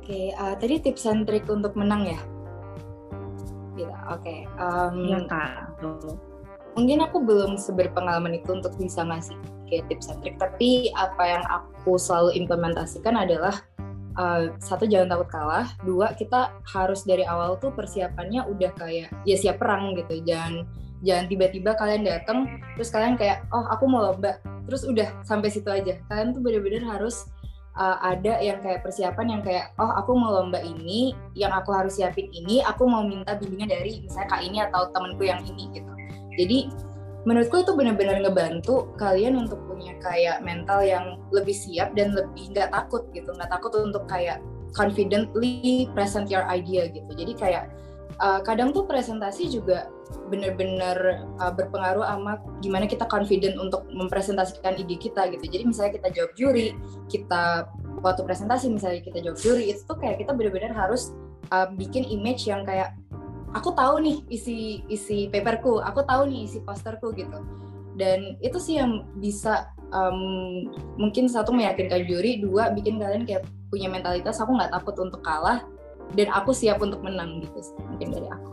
Oke, 0.01 0.17
okay, 0.17 0.25
uh, 0.33 0.57
tadi 0.57 0.81
tips 0.81 1.05
and 1.05 1.29
trik 1.29 1.45
untuk 1.45 1.77
menang 1.77 2.09
ya? 2.09 2.17
Gitu, 3.77 3.85
oke. 3.85 4.17
Okay. 4.17 4.49
Um, 4.57 5.05
ya 5.05 5.21
kak. 5.29 5.77
Mungkin 6.73 7.05
aku 7.05 7.21
belum 7.21 7.53
seberpengalaman 7.61 8.41
itu 8.41 8.49
untuk 8.49 8.73
bisa 8.81 9.05
ngasih 9.05 9.37
kayak 9.69 9.85
tips 9.93 10.09
and 10.09 10.17
trik, 10.25 10.41
tapi 10.41 10.89
apa 10.97 11.37
yang 11.37 11.45
aku 11.45 12.01
selalu 12.01 12.33
implementasikan 12.33 13.13
adalah 13.13 13.61
uh, 14.17 14.49
satu 14.57 14.89
jangan 14.89 15.13
takut 15.13 15.29
kalah, 15.29 15.69
dua 15.85 16.17
kita 16.17 16.49
harus 16.65 17.05
dari 17.05 17.21
awal 17.21 17.61
tuh 17.61 17.69
persiapannya 17.69 18.41
udah 18.49 18.73
kayak 18.81 19.13
ya 19.29 19.35
siap 19.37 19.61
perang 19.61 19.93
gitu, 20.01 20.17
jangan 20.25 20.65
jangan 21.05 21.25
tiba-tiba 21.29 21.77
kalian 21.77 22.05
datang 22.05 22.45
terus 22.77 22.89
kalian 22.93 23.17
kayak 23.17 23.45
oh 23.49 23.65
aku 23.73 23.89
mau 23.89 24.05
lomba 24.05 24.37
terus 24.69 24.85
udah 24.85 25.09
sampai 25.25 25.49
situ 25.49 25.65
aja 25.65 25.97
kalian 26.09 26.29
tuh 26.33 26.41
bener-bener 26.45 26.85
harus 26.85 27.25
uh, 27.77 27.97
ada 28.03 28.39
yang 28.41 28.59
kayak 28.59 28.83
persiapan 28.83 29.37
yang 29.37 29.41
kayak 29.43 29.71
oh 29.79 29.91
aku 29.95 30.15
mau 30.15 30.41
lomba 30.41 30.59
ini 30.59 31.15
yang 31.37 31.51
aku 31.55 31.71
harus 31.71 31.99
siapin 31.99 32.27
ini 32.33 32.59
aku 32.63 32.87
mau 32.87 33.03
minta 33.05 33.37
bimbingan 33.37 33.71
dari 33.71 34.03
misalnya 34.03 34.27
kak 34.31 34.41
ini 34.43 34.57
atau 34.63 34.89
temenku 34.91 35.23
yang 35.23 35.41
ini 35.45 35.71
gitu. 35.71 35.91
Jadi 36.39 36.59
menurutku 37.21 37.61
itu 37.61 37.71
benar-benar 37.77 38.17
ngebantu 38.25 38.89
kalian 38.97 39.37
untuk 39.37 39.61
punya 39.69 39.93
kayak 40.01 40.41
mental 40.41 40.81
yang 40.81 41.21
lebih 41.29 41.53
siap 41.53 41.93
dan 41.93 42.17
lebih 42.17 42.49
nggak 42.51 42.73
takut 42.73 43.05
gitu. 43.13 43.29
Nggak 43.35 43.51
takut 43.53 43.71
untuk 43.77 44.03
kayak 44.09 44.41
confidently 44.73 45.85
present 45.93 46.31
your 46.31 46.47
idea 46.47 46.87
gitu. 46.89 47.07
Jadi 47.13 47.33
kayak 47.37 47.63
uh, 48.21 48.39
kadang 48.45 48.71
tuh 48.71 48.85
presentasi 48.85 49.49
juga 49.49 49.89
benar-benar 50.29 51.27
uh, 51.41 51.51
berpengaruh 51.51 52.05
sama 52.05 52.39
gimana 52.63 52.85
kita 52.87 53.09
confident 53.09 53.57
untuk 53.57 53.83
mempresentasikan 53.91 54.77
ide 54.79 54.95
kita 54.95 55.27
gitu. 55.33 55.43
Jadi 55.49 55.63
misalnya 55.67 55.91
kita 55.99 56.09
jawab 56.13 56.31
juri, 56.37 56.77
kita 57.09 57.67
waktu 58.05 58.21
presentasi 58.23 58.71
misalnya 58.71 59.01
kita 59.03 59.19
jawab 59.19 59.39
juri 59.41 59.73
itu 59.75 59.81
tuh 59.83 59.97
kayak 59.99 60.21
kita 60.23 60.31
benar-benar 60.31 60.71
harus 60.71 61.11
uh, 61.51 61.67
bikin 61.73 62.07
image 62.07 62.47
yang 62.47 62.63
kayak 62.63 62.95
aku 63.51 63.75
tahu 63.75 63.99
nih 63.99 64.23
isi 64.31 64.85
isi 64.87 65.27
paperku, 65.27 65.81
aku 65.83 66.05
tahu 66.05 66.29
nih 66.29 66.47
isi 66.47 66.59
posterku 66.63 67.11
gitu. 67.17 67.41
Dan 67.99 68.39
itu 68.39 68.55
sih 68.55 68.79
yang 68.79 69.03
bisa 69.19 69.67
um, 69.91 70.63
mungkin 70.95 71.27
satu 71.27 71.51
meyakinkan 71.51 72.07
juri, 72.07 72.39
dua 72.39 72.71
bikin 72.71 72.97
kalian 72.97 73.27
kayak 73.27 73.43
punya 73.67 73.91
mentalitas 73.91 74.39
aku 74.39 74.55
nggak 74.55 74.71
takut 74.71 74.95
untuk 74.99 75.19
kalah 75.23 75.63
dan 76.15 76.27
aku 76.31 76.51
siap 76.51 76.83
untuk 76.83 76.99
menang 77.03 77.43
gitu 77.43 77.59
mungkin 77.87 78.09
dari 78.11 78.27
aku. 78.27 78.51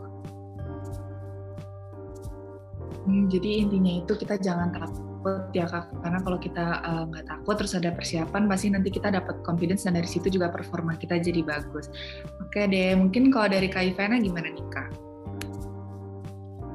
Hmm, 3.09 3.25
jadi 3.25 3.65
intinya 3.65 4.05
itu 4.05 4.13
kita 4.13 4.37
jangan 4.37 4.69
takut 4.69 5.41
ya 5.51 5.65
kak, 5.65 5.89
karena 6.05 6.19
kalau 6.21 6.37
kita 6.37 6.65
eh, 6.85 7.03
nggak 7.09 7.25
uh, 7.25 7.29
takut 7.33 7.55
terus 7.57 7.73
ada 7.73 7.89
persiapan 7.89 8.45
pasti 8.45 8.69
nanti 8.69 8.93
kita 8.93 9.09
dapat 9.09 9.41
confidence 9.41 9.89
dan 9.89 9.97
dari 9.97 10.05
situ 10.05 10.29
juga 10.29 10.53
performa 10.53 10.93
kita 10.93 11.17
jadi 11.17 11.41
bagus. 11.41 11.89
Oke 12.37 12.69
deh, 12.69 12.93
mungkin 12.93 13.33
kalau 13.33 13.49
dari 13.49 13.65
kak 13.65 13.95
Ivana 13.95 14.21
gimana 14.21 14.53
nih 14.53 14.67
kak? 14.69 14.93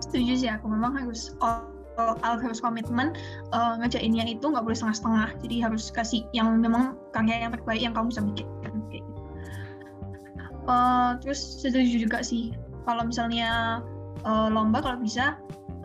Setuju 0.02 0.32
sih 0.42 0.50
aku 0.50 0.66
memang 0.66 0.98
harus 0.98 1.38
all, 1.38 1.70
all 1.98 2.36
harus 2.42 2.58
komitmen 2.58 3.14
uh, 3.54 3.78
ngejainnya 3.78 4.26
itu 4.26 4.42
nggak 4.42 4.64
boleh 4.66 4.74
setengah-setengah. 4.74 5.38
Jadi 5.38 5.56
harus 5.62 5.94
kasih 5.94 6.26
yang 6.34 6.58
memang 6.58 6.98
karya 7.14 7.46
yang 7.46 7.52
terbaik 7.54 7.78
yang 7.78 7.94
kamu 7.94 8.10
bisa 8.10 8.22
bikin 8.26 8.46
gitu. 8.90 9.13
Uh, 10.64 11.20
terus 11.20 11.40
setuju 11.60 12.08
juga 12.08 12.18
sih. 12.24 12.52
Kalau 12.88 13.04
misalnya 13.04 13.80
uh, 14.24 14.48
lomba 14.48 14.80
kalau 14.80 15.00
bisa 15.00 15.36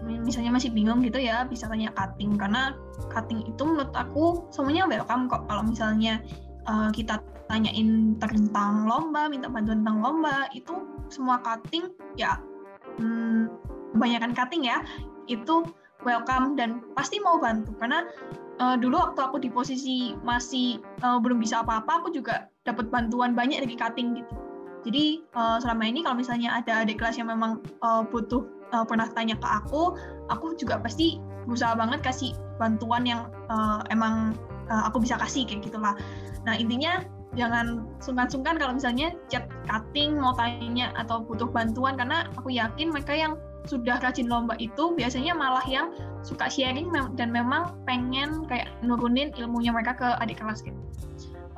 misalnya 0.07 0.55
masih 0.55 0.71
bingung 0.71 1.03
gitu 1.03 1.19
ya 1.19 1.43
bisa 1.47 1.67
tanya 1.67 1.91
cutting. 1.95 2.39
Karena 2.39 2.75
cutting 3.11 3.43
itu 3.47 3.61
menurut 3.63 3.91
aku 3.91 4.47
semuanya 4.55 4.87
welcome 4.87 5.27
kok. 5.27 5.43
Kalau 5.51 5.63
misalnya 5.67 6.23
uh, 6.67 6.89
kita 6.95 7.19
tanyain 7.51 8.15
tentang 8.21 8.85
lomba 8.85 9.25
minta 9.25 9.49
bantuan 9.49 9.81
tentang 9.81 9.99
lomba 10.05 10.45
itu 10.53 10.85
semua 11.09 11.41
cutting 11.41 11.89
ya 12.13 12.37
hmm, 13.01 13.49
kebanyakan 13.97 14.37
cutting 14.37 14.69
ya 14.69 14.85
itu 15.25 15.65
welcome 16.05 16.55
dan 16.55 16.79
pasti 16.95 17.19
mau 17.19 17.35
bantu. 17.35 17.75
Karena 17.75 18.07
uh, 18.63 18.79
dulu 18.79 18.95
waktu 18.95 19.19
aku 19.19 19.37
di 19.43 19.49
posisi 19.51 20.15
masih 20.23 20.79
uh, 21.03 21.19
belum 21.19 21.43
bisa 21.43 21.59
apa-apa 21.59 22.05
aku 22.05 22.15
juga 22.15 22.47
dapat 22.63 22.87
bantuan 22.87 23.35
banyak 23.35 23.59
dari 23.65 23.75
cutting 23.75 24.15
gitu 24.23 24.48
jadi 24.87 25.19
uh, 25.35 25.57
selama 25.59 25.83
ini 25.87 25.99
kalau 26.05 26.15
misalnya 26.15 26.55
ada 26.55 26.83
adik 26.83 27.03
kelas 27.03 27.19
yang 27.19 27.27
memang 27.27 27.59
uh, 27.83 28.03
butuh 28.07 28.47
uh, 28.71 28.85
pernah 28.87 29.11
tanya 29.11 29.35
ke 29.35 29.47
aku, 29.47 29.99
aku 30.31 30.55
juga 30.55 30.79
pasti 30.79 31.19
berusaha 31.43 31.75
banget 31.75 31.99
kasih 32.05 32.31
bantuan 32.61 33.03
yang 33.03 33.27
uh, 33.51 33.83
emang 33.91 34.37
uh, 34.71 34.87
aku 34.87 35.03
bisa 35.03 35.19
kasih 35.19 35.43
kayak 35.43 35.67
gitulah. 35.67 35.95
Nah 36.47 36.55
intinya 36.55 37.03
jangan 37.37 37.85
sungkan-sungkan 38.01 38.57
kalau 38.57 38.73
misalnya 38.73 39.13
chat 39.29 39.45
cutting 39.69 40.17
mau 40.17 40.33
tanya 40.33 40.89
atau 40.97 41.21
butuh 41.21 41.45
bantuan 41.45 41.93
karena 41.93 42.25
aku 42.39 42.49
yakin 42.49 42.89
mereka 42.89 43.13
yang 43.13 43.37
sudah 43.67 44.01
rajin 44.01 44.25
lomba 44.25 44.57
itu 44.57 44.95
biasanya 44.95 45.35
malah 45.35 45.63
yang 45.69 45.93
suka 46.25 46.49
sharing 46.49 46.89
dan 47.19 47.29
memang 47.29 47.75
pengen 47.85 48.47
kayak 48.49 48.71
nurunin 48.81 49.29
ilmunya 49.35 49.69
mereka 49.69 49.93
ke 49.93 50.07
adik 50.23 50.39
kelas 50.39 50.63
gitu. 50.63 50.79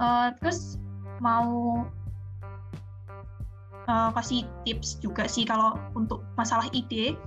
Uh, 0.01 0.33
terus 0.41 0.81
mau 1.21 1.85
uh, 3.91 4.09
kasih 4.15 4.47
tips 4.63 5.03
juga 5.03 5.27
sih 5.27 5.43
kalau 5.43 5.75
untuk 5.99 6.23
masalah 6.39 6.71
ide. 6.71 7.19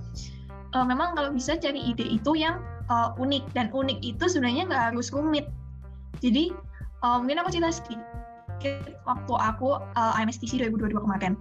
Uh, 0.73 0.83
memang 0.83 1.13
kalau 1.15 1.31
bisa 1.31 1.55
cari 1.55 1.79
ide 1.79 2.03
itu 2.03 2.35
yang 2.35 2.59
uh, 2.89 3.13
unik 3.21 3.45
dan 3.53 3.69
unik 3.71 4.01
itu 4.01 4.25
sebenarnya 4.25 4.65
nggak 4.67 4.83
harus 4.91 5.13
rumit. 5.13 5.45
Jadi 6.19 6.51
uh, 7.05 7.21
mungkin 7.21 7.39
aku 7.39 7.53
cerita 7.53 7.71
sedikit 7.71 8.01
waktu 9.05 9.33
aku 9.37 9.77
uh, 9.77 10.13
IMSTC 10.19 10.59
2022 10.65 11.05
kemarin. 11.05 11.33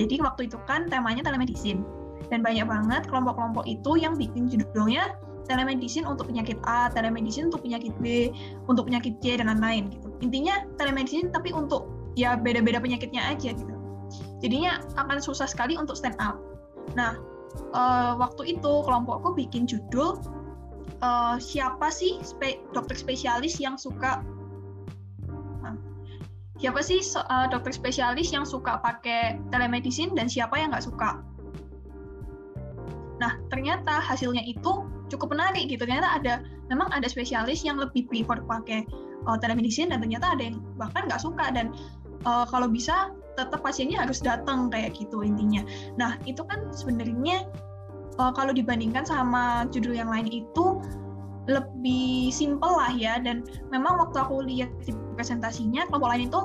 Jadi 0.00 0.18
waktu 0.24 0.48
itu 0.48 0.56
kan 0.64 0.88
temanya 0.88 1.22
telemedicine 1.22 1.84
dan 2.32 2.40
banyak 2.40 2.64
banget 2.64 3.04
kelompok-kelompok 3.12 3.68
itu 3.68 4.00
yang 4.00 4.16
bikin 4.16 4.48
judulnya 4.48 5.14
telemedicine 5.50 6.06
untuk 6.06 6.30
penyakit 6.30 6.54
A, 6.70 6.86
telemedicine 6.94 7.50
untuk 7.50 7.66
penyakit 7.66 7.92
B, 7.98 8.30
untuk 8.70 8.86
penyakit 8.86 9.18
C 9.20 9.36
dan 9.36 9.50
lain-lain 9.50 9.90
gitu. 9.90 10.08
Intinya 10.22 10.64
telemedicine 10.78 11.34
tapi 11.34 11.50
untuk 11.50 11.90
ya 12.14 12.38
beda-beda 12.38 12.78
penyakitnya 12.78 13.34
aja 13.34 13.52
gitu 13.52 13.71
jadinya 14.42 14.82
akan 14.98 15.22
susah 15.22 15.46
sekali 15.46 15.78
untuk 15.78 15.94
stand 15.94 16.18
out. 16.18 16.42
Nah, 16.98 17.16
uh, 17.72 18.18
waktu 18.18 18.58
itu 18.58 18.72
kelompokku 18.84 19.38
bikin 19.38 19.64
judul 19.64 20.18
uh, 21.00 21.38
siapa 21.38 21.88
sih 21.88 22.18
spe 22.20 22.60
dokter 22.74 22.98
spesialis 22.98 23.56
yang 23.62 23.78
suka 23.78 24.20
siapa 26.62 26.78
sih 26.78 27.02
uh, 27.18 27.50
dokter 27.50 27.74
spesialis 27.74 28.30
yang 28.30 28.46
suka 28.46 28.78
pakai 28.78 29.42
telemedicine 29.50 30.14
dan 30.14 30.30
siapa 30.30 30.54
yang 30.54 30.70
nggak 30.70 30.86
suka. 30.86 31.18
Nah, 33.18 33.34
ternyata 33.50 33.98
hasilnya 33.98 34.46
itu 34.46 34.86
cukup 35.10 35.34
menarik 35.34 35.66
gitu. 35.66 35.82
Ternyata 35.82 36.22
ada 36.22 36.34
memang 36.70 36.86
ada 36.94 37.10
spesialis 37.10 37.66
yang 37.66 37.82
lebih 37.82 38.06
prefer 38.06 38.46
pakai 38.46 38.86
uh, 39.26 39.34
telemedicine 39.42 39.90
dan 39.90 39.98
ternyata 40.06 40.38
ada 40.38 40.42
yang 40.54 40.62
bahkan 40.78 41.10
nggak 41.10 41.18
suka 41.18 41.50
dan 41.50 41.74
uh, 42.22 42.46
kalau 42.46 42.70
bisa 42.70 43.10
tetap 43.38 43.60
pasiennya 43.64 44.02
harus 44.04 44.20
datang 44.20 44.68
kayak 44.68 44.96
gitu 44.96 45.24
intinya. 45.24 45.64
Nah 45.96 46.18
itu 46.28 46.44
kan 46.44 46.68
sebenarnya 46.72 47.48
uh, 48.20 48.32
kalau 48.32 48.52
dibandingkan 48.52 49.06
sama 49.06 49.66
judul 49.72 49.96
yang 49.96 50.10
lain 50.10 50.28
itu 50.28 50.80
lebih 51.50 52.30
simple 52.30 52.70
lah 52.70 52.94
ya 52.94 53.18
dan 53.18 53.42
memang 53.74 53.98
waktu 53.98 54.22
aku 54.22 54.46
lihat 54.46 54.70
di 54.86 54.94
presentasinya 55.18 55.90
kelompok 55.90 56.14
lain 56.14 56.30
itu 56.30 56.40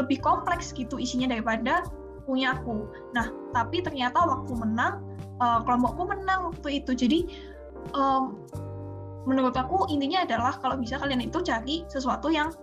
lebih 0.00 0.18
kompleks 0.24 0.72
gitu 0.72 0.96
isinya 0.96 1.28
daripada 1.28 1.84
punya 2.24 2.56
aku. 2.56 2.88
Nah 3.12 3.28
tapi 3.52 3.84
ternyata 3.84 4.22
waktu 4.22 4.52
menang 4.56 5.04
uh, 5.42 5.60
kelompokku 5.66 6.08
menang 6.08 6.54
waktu 6.54 6.80
itu 6.80 6.94
jadi 6.96 7.20
menurut 9.26 9.52
aku 9.56 9.88
intinya 9.92 10.24
adalah 10.24 10.56
kalau 10.58 10.78
bisa 10.78 10.96
kalian 10.96 11.24
itu 11.24 11.42
cari 11.44 11.84
sesuatu 11.90 12.32
yang 12.32 12.54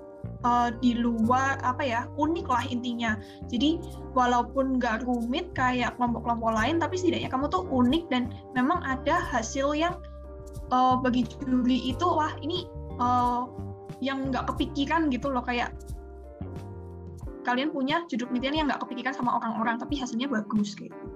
uh, 0.43 0.69
di 0.83 0.97
luar 0.97 1.57
apa 1.61 1.83
ya 1.83 2.01
unik 2.17 2.47
lah 2.47 2.63
intinya. 2.69 3.17
Jadi 3.49 3.81
walaupun 4.13 4.77
nggak 4.77 5.05
rumit 5.07 5.51
kayak 5.53 5.95
kelompok-kelompok 5.97 6.51
lain 6.53 6.77
tapi 6.81 6.95
setidaknya 6.99 7.29
kamu 7.31 7.49
tuh 7.49 7.65
unik 7.69 8.03
dan 8.11 8.29
memang 8.53 8.81
ada 8.83 9.17
hasil 9.19 9.73
yang 9.73 9.97
uh, 10.69 10.99
bagi 10.99 11.25
juri 11.43 11.91
itu 11.91 12.05
wah 12.05 12.33
ini 12.43 12.67
uh, 13.01 13.47
yang 14.03 14.29
nggak 14.29 14.49
kepikiran 14.53 15.09
gitu 15.09 15.31
loh. 15.31 15.41
Kayak 15.41 15.73
kalian 17.47 17.71
punya 17.71 18.03
judul 18.11 18.27
penelitian 18.27 18.55
yang 18.59 18.67
nggak 18.67 18.83
kepikiran 18.83 19.15
sama 19.15 19.39
orang-orang 19.39 19.79
tapi 19.79 19.95
hasilnya 19.95 20.27
bagus 20.27 20.75
gitu 20.75 21.06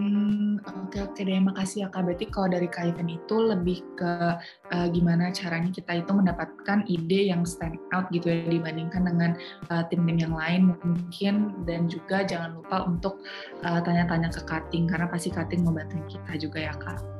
Hmm, 0.00 0.56
oke 0.64 1.12
oke 1.12 1.20
deh, 1.20 1.36
makasih 1.44 1.84
ya 1.84 1.88
Kak. 1.92 2.08
Berarti 2.08 2.32
kalau 2.32 2.48
dari 2.48 2.72
Kak 2.72 2.96
itu 3.04 3.36
lebih 3.36 3.84
ke 4.00 4.40
uh, 4.72 4.86
gimana 4.88 5.28
caranya 5.28 5.68
kita 5.68 6.00
itu 6.00 6.08
mendapatkan 6.16 6.88
ide 6.88 7.28
yang 7.28 7.44
stand 7.44 7.76
out 7.92 8.08
gitu 8.08 8.32
ya 8.32 8.48
dibandingkan 8.48 9.04
dengan 9.04 9.36
uh, 9.68 9.84
tim-tim 9.92 10.16
yang 10.16 10.32
lain 10.32 10.72
mungkin 10.80 11.52
dan 11.68 11.84
juga 11.84 12.24
jangan 12.24 12.56
lupa 12.56 12.88
untuk 12.88 13.20
tanya-tanya 13.60 14.32
uh, 14.32 14.34
ke 14.34 14.40
cutting 14.48 14.88
karena 14.88 15.04
pasti 15.04 15.28
cutting 15.28 15.68
membantu 15.68 16.00
kita 16.08 16.32
juga 16.48 16.72
ya 16.72 16.74
Kak. 16.80 17.19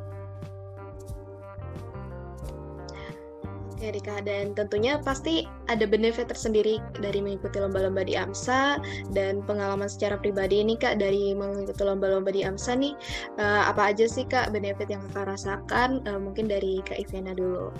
Oke 3.80 3.96
Rika, 3.96 4.20
dan 4.20 4.52
tentunya 4.52 5.00
pasti 5.00 5.48
ada 5.72 5.88
benefit 5.88 6.28
tersendiri 6.28 6.84
dari 7.00 7.24
mengikuti 7.24 7.64
lomba-lomba 7.64 8.04
di 8.04 8.12
AMSA 8.12 8.76
dan 9.16 9.40
pengalaman 9.48 9.88
secara 9.88 10.20
pribadi 10.20 10.60
ini 10.60 10.76
Kak 10.76 11.00
dari 11.00 11.32
mengikuti 11.32 11.80
lomba-lomba 11.80 12.28
di 12.28 12.44
AMSA 12.44 12.76
nih, 12.76 12.92
uh, 13.40 13.72
apa 13.72 13.88
aja 13.88 14.04
sih 14.04 14.28
Kak 14.28 14.52
benefit 14.52 14.92
yang 14.92 15.00
Kakak 15.08 15.32
rasakan? 15.32 16.04
Uh, 16.04 16.20
mungkin 16.20 16.44
dari 16.44 16.84
Kak 16.84 17.00
Ivena 17.00 17.32
dulu. 17.32 17.72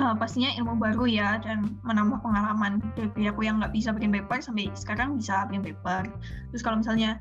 Uh, 0.00 0.16
pastinya 0.16 0.48
ilmu 0.56 0.80
baru 0.80 1.04
ya 1.04 1.36
dan 1.44 1.76
menambah 1.84 2.24
pengalaman 2.24 2.80
dari 2.96 3.28
aku 3.28 3.44
yang 3.44 3.60
nggak 3.60 3.76
bisa 3.76 3.92
bikin 3.92 4.16
paper 4.16 4.40
sampai 4.40 4.72
sekarang 4.72 5.20
bisa 5.20 5.44
bikin 5.52 5.76
paper. 5.76 6.08
Terus 6.56 6.64
kalau 6.64 6.80
misalnya 6.80 7.20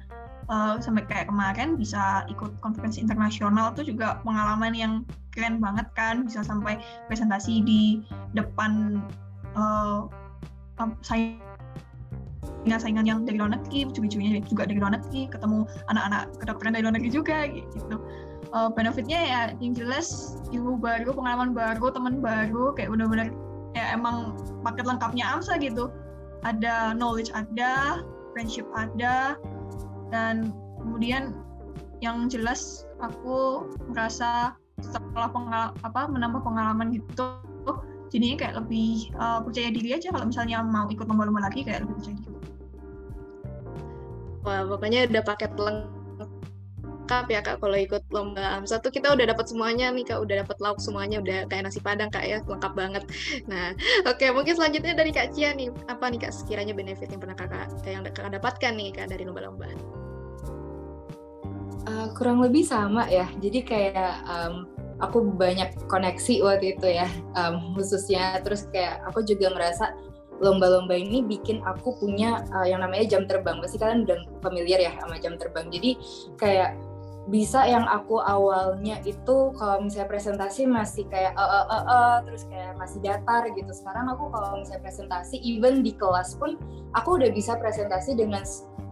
uh, 0.49 0.79
sampai 0.79 1.05
kayak 1.07 1.27
kemarin 1.29 1.75
bisa 1.75 2.25
ikut 2.31 2.51
konferensi 2.63 3.01
internasional 3.03 3.73
tuh 3.75 3.83
juga 3.87 4.21
pengalaman 4.23 4.75
yang 4.75 5.05
keren 5.35 5.59
banget 5.61 5.85
kan 5.93 6.25
bisa 6.25 6.41
sampai 6.41 6.81
presentasi 7.05 7.61
di 7.61 8.01
depan 8.33 9.03
uh, 9.53 10.09
saingan-saingan 11.05 13.05
yang 13.05 13.25
dari 13.25 13.37
luar 13.41 13.49
negeri, 13.57 13.85
cucu-cucunya 13.89 14.41
juga 14.45 14.65
dari 14.69 14.79
luar 14.81 14.91
negeri, 14.97 15.27
ketemu 15.29 15.65
anak-anak 15.89 16.29
kedokteran 16.41 16.73
dari 16.73 16.83
luar 16.85 16.95
negeri 16.97 17.11
juga 17.13 17.47
gitu. 17.49 17.97
Uh, 18.55 18.71
benefitnya 18.71 19.19
ya 19.19 19.51
yang 19.59 19.75
jelas 19.75 20.39
ilmu 20.55 20.79
baru, 20.79 21.11
pengalaman 21.11 21.51
baru, 21.51 21.91
teman 21.91 22.23
baru, 22.23 22.71
kayak 22.79 22.95
benar-benar 22.95 23.27
ya 23.75 23.91
emang 23.91 24.39
paket 24.63 24.87
lengkapnya 24.87 25.27
AMSA 25.27 25.59
gitu. 25.59 25.91
Ada 26.45 26.93
knowledge 26.95 27.33
ada, 27.33 28.05
friendship 28.31 28.69
ada, 28.77 29.35
dan 30.13 30.55
kemudian 30.79 31.35
yang 31.99 32.29
jelas 32.29 32.85
aku 33.01 33.65
merasa 33.89 34.53
setelah 34.77 35.29
pengal 35.33 35.65
apa 35.81 36.05
menambah 36.05 36.45
pengalaman 36.45 36.93
gitu 36.93 37.41
jadinya 38.11 38.37
kayak 38.39 38.55
lebih 38.63 39.11
uh, 39.19 39.43
percaya 39.43 39.69
diri 39.71 39.89
aja 39.95 40.11
kalau 40.11 40.25
misalnya 40.31 40.63
mau 40.63 40.87
ikut 40.87 41.05
lomba-lomba 41.07 41.51
lagi 41.51 41.63
kayak 41.67 41.83
lebih 41.83 41.95
percaya 41.99 42.17
diri. 42.23 42.35
Wah, 44.47 44.63
pokoknya 44.63 45.11
udah 45.11 45.23
paket 45.27 45.51
lengkap 45.59 47.25
ya 47.27 47.39
kak 47.43 47.59
kalau 47.59 47.75
ikut 47.75 48.03
lomba 48.15 48.43
AMSA 48.59 48.79
tuh. 48.79 48.95
Kita 48.95 49.11
udah 49.11 49.27
dapat 49.27 49.51
semuanya 49.51 49.91
nih 49.91 50.07
kak. 50.07 50.23
Udah 50.23 50.47
dapat 50.47 50.57
lauk 50.63 50.79
semuanya 50.79 51.19
udah 51.19 51.51
kayak 51.51 51.67
nasi 51.67 51.83
padang 51.83 52.07
kak 52.07 52.23
ya. 52.23 52.39
Lengkap 52.47 52.71
banget. 52.71 53.03
Nah 53.51 53.75
oke 54.07 54.23
okay, 54.23 54.31
mungkin 54.31 54.55
selanjutnya 54.55 54.95
dari 54.95 55.11
kak 55.11 55.35
Cia 55.35 55.51
nih. 55.51 55.67
Apa 55.91 56.07
nih 56.07 56.23
kak 56.23 56.31
sekiranya 56.31 56.71
benefit 56.71 57.11
yang 57.11 57.19
pernah 57.19 57.35
kakak 57.35 57.67
yang 57.83 58.07
kakak 58.07 58.31
dapatkan 58.39 58.71
nih 58.71 58.95
kak 58.95 59.11
dari 59.11 59.27
lomba-lomba 59.27 59.67
Uh, 61.87 62.11
kurang 62.19 62.43
lebih 62.43 62.67
sama 62.67 63.07
ya. 63.07 63.31
Jadi 63.39 63.63
kayak 63.63 64.27
um, 64.27 64.67
aku 64.99 65.23
banyak 65.23 65.71
koneksi 65.87 66.43
waktu 66.43 66.75
itu 66.75 66.87
ya, 66.99 67.07
um, 67.39 67.71
khususnya. 67.79 68.43
Terus 68.43 68.67
kayak 68.75 69.07
aku 69.07 69.23
juga 69.23 69.55
ngerasa 69.55 69.95
lomba-lomba 70.43 70.93
ini 70.99 71.23
bikin 71.23 71.63
aku 71.63 71.95
punya 71.95 72.43
uh, 72.51 72.67
yang 72.67 72.83
namanya 72.83 73.07
jam 73.07 73.23
terbang. 73.23 73.63
Pasti 73.63 73.79
kalian 73.79 74.03
udah 74.03 74.19
familiar 74.43 74.83
ya 74.83 74.91
sama 74.99 75.15
jam 75.15 75.39
terbang. 75.39 75.71
Jadi 75.71 75.95
kayak 76.35 76.75
bisa 77.27 77.67
yang 77.67 77.83
aku 77.83 78.23
awalnya 78.23 79.03
itu 79.03 79.51
kalau 79.59 79.83
misalnya 79.83 80.07
presentasi 80.07 80.63
masih 80.63 81.03
kayak 81.11 81.35
uh, 81.35 81.43
uh, 81.43 81.65
uh, 81.67 81.83
uh, 81.83 82.15
terus 82.23 82.47
kayak 82.47 82.79
masih 82.79 83.03
datar 83.03 83.43
gitu. 83.51 83.71
Sekarang 83.75 84.07
aku 84.07 84.31
kalau 84.31 84.55
misalnya 84.55 84.87
presentasi, 84.87 85.35
even 85.43 85.83
di 85.83 85.91
kelas 85.91 86.39
pun 86.39 86.55
aku 86.95 87.19
udah 87.19 87.27
bisa 87.35 87.59
presentasi 87.59 88.15
dengan 88.15 88.47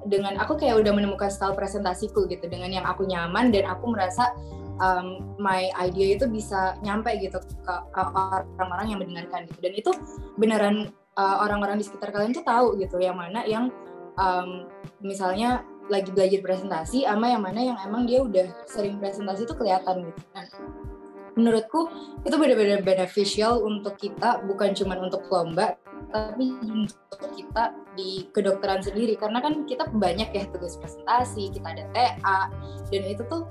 dengan 0.05 0.35
aku 0.37 0.59
kayak 0.59 0.83
udah 0.83 0.93
menemukan 0.93 1.31
style 1.31 1.55
presentasiku 1.55 2.27
gitu 2.27 2.45
dengan 2.45 2.69
yang 2.69 2.85
aku 2.85 3.07
nyaman 3.07 3.49
dan 3.55 3.65
aku 3.71 3.89
merasa 3.89 4.35
um, 4.83 5.35
my 5.39 5.71
idea 5.81 6.19
itu 6.19 6.29
bisa 6.29 6.77
nyampe 6.85 7.09
gitu 7.17 7.39
ke, 7.39 8.01
orang-orang 8.59 8.87
yang 8.91 8.99
mendengarkan 9.01 9.49
gitu 9.49 9.59
dan 9.65 9.73
itu 9.73 9.91
beneran 10.37 10.75
uh, 11.17 11.41
orang-orang 11.41 11.81
di 11.81 11.85
sekitar 11.87 12.13
kalian 12.13 12.35
tuh 12.35 12.45
tahu 12.45 12.77
gitu 12.77 13.01
yang 13.01 13.17
mana 13.17 13.41
yang 13.49 13.73
um, 14.19 14.69
misalnya 15.01 15.65
lagi 15.87 16.09
belajar 16.09 16.41
presentasi 16.41 17.05
sama 17.05 17.29
yang 17.29 17.43
mana 17.45 17.61
yang 17.61 17.77
emang 17.85 18.09
dia 18.09 18.25
udah 18.25 18.47
sering 18.65 18.97
presentasi 18.97 19.45
itu 19.45 19.53
kelihatan 19.53 20.09
gitu. 20.09 20.21
Kan 20.33 20.45
menurutku 21.35 21.91
itu 22.23 22.35
benar-benar 22.39 22.79
beneficial 22.81 23.59
untuk 23.67 23.99
kita 23.99 24.39
bukan 24.47 24.71
cuma 24.71 24.95
untuk 24.95 25.27
lomba 25.27 25.75
tapi 26.09 26.55
untuk 26.63 27.19
kita 27.35 27.75
di 27.93 28.31
kedokteran 28.31 28.79
sendiri. 28.79 29.19
Karena 29.19 29.43
kan 29.43 29.67
kita 29.67 29.91
banyak 29.91 30.31
ya 30.31 30.43
tugas 30.49 30.79
presentasi 30.79 31.51
kita 31.51 31.67
ada 31.75 31.85
TA 31.91 32.39
dan 32.89 33.03
itu 33.03 33.23
tuh 33.27 33.43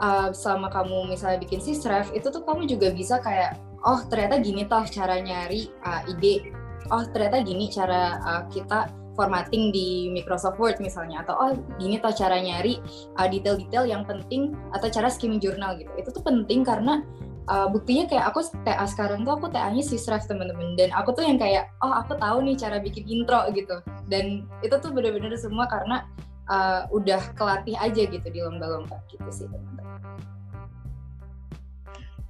uh, 0.00 0.32
selama 0.32 0.72
kamu 0.72 1.12
misalnya 1.12 1.38
bikin 1.44 1.60
sisref 1.60 2.08
itu 2.16 2.32
tuh 2.32 2.42
kamu 2.42 2.64
juga 2.66 2.88
bisa 2.90 3.20
kayak 3.20 3.60
oh 3.84 4.00
ternyata 4.08 4.40
gini 4.40 4.64
toh 4.64 4.84
cara 4.88 5.20
nyari 5.20 5.68
uh, 5.84 6.02
ide. 6.08 6.50
Oh 6.88 7.04
ternyata 7.04 7.44
gini 7.44 7.68
cara 7.68 8.16
uh, 8.24 8.42
kita 8.48 8.88
formatting 9.16 9.72
di 9.72 10.12
Microsoft 10.12 10.60
Word 10.60 10.78
misalnya 10.78 11.24
atau 11.24 11.34
oh 11.34 11.50
gini 11.80 11.96
toh 11.98 12.12
cara 12.12 12.38
nyari 12.38 12.78
detail-detail 13.16 13.84
uh, 13.84 13.90
yang 13.90 14.02
penting 14.04 14.52
atau 14.76 14.86
cara 14.92 15.08
skimming 15.08 15.40
jurnal 15.40 15.74
gitu. 15.80 15.90
Itu 15.96 16.12
tuh 16.12 16.22
penting 16.22 16.62
karena 16.62 17.02
uh, 17.48 17.66
buktinya 17.72 18.06
kayak 18.06 18.24
aku 18.30 18.44
TA 18.62 18.84
sekarang 18.86 19.24
tuh 19.24 19.40
aku 19.40 19.48
TA-nya 19.50 19.82
sisref 19.82 20.28
teman-teman. 20.28 20.76
Dan 20.76 20.92
aku 20.92 21.16
tuh 21.16 21.24
yang 21.24 21.40
kayak 21.40 21.72
oh 21.80 21.90
aku 21.90 22.14
tahu 22.20 22.44
nih 22.44 22.54
cara 22.60 22.76
bikin 22.78 23.08
intro 23.08 23.48
gitu. 23.56 23.80
Dan 24.06 24.44
itu 24.60 24.76
tuh 24.78 24.92
bener-bener 24.92 25.34
semua 25.40 25.66
karena 25.66 26.04
uh, 26.52 26.84
udah 26.92 27.32
kelatih 27.34 27.74
aja 27.78 28.02
gitu 28.06 28.26
di 28.28 28.40
lomba-lomba 28.44 29.00
gitu 29.10 29.26
sih 29.32 29.46
teman-teman. 29.48 29.86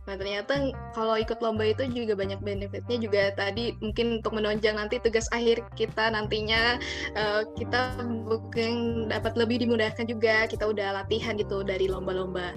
Nah 0.06 0.14
ternyata 0.14 0.70
kalau 0.94 1.18
ikut 1.18 1.42
lomba 1.42 1.66
itu 1.66 1.82
juga 1.90 2.14
banyak 2.14 2.38
benefitnya 2.38 2.96
juga 3.02 3.22
tadi 3.34 3.74
mungkin 3.82 4.22
untuk 4.22 4.38
menonjol 4.38 4.78
nanti 4.78 5.02
tugas 5.02 5.26
akhir 5.34 5.66
kita 5.74 6.14
nantinya 6.14 6.78
uh, 7.18 7.42
kita 7.58 7.98
mungkin 8.06 9.06
dapat 9.10 9.34
lebih 9.34 9.66
dimudahkan 9.66 10.06
juga 10.06 10.46
kita 10.46 10.62
udah 10.70 11.02
latihan 11.02 11.34
gitu 11.34 11.66
dari 11.66 11.90
lomba-lomba. 11.90 12.54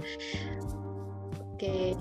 Oke, 1.58 1.92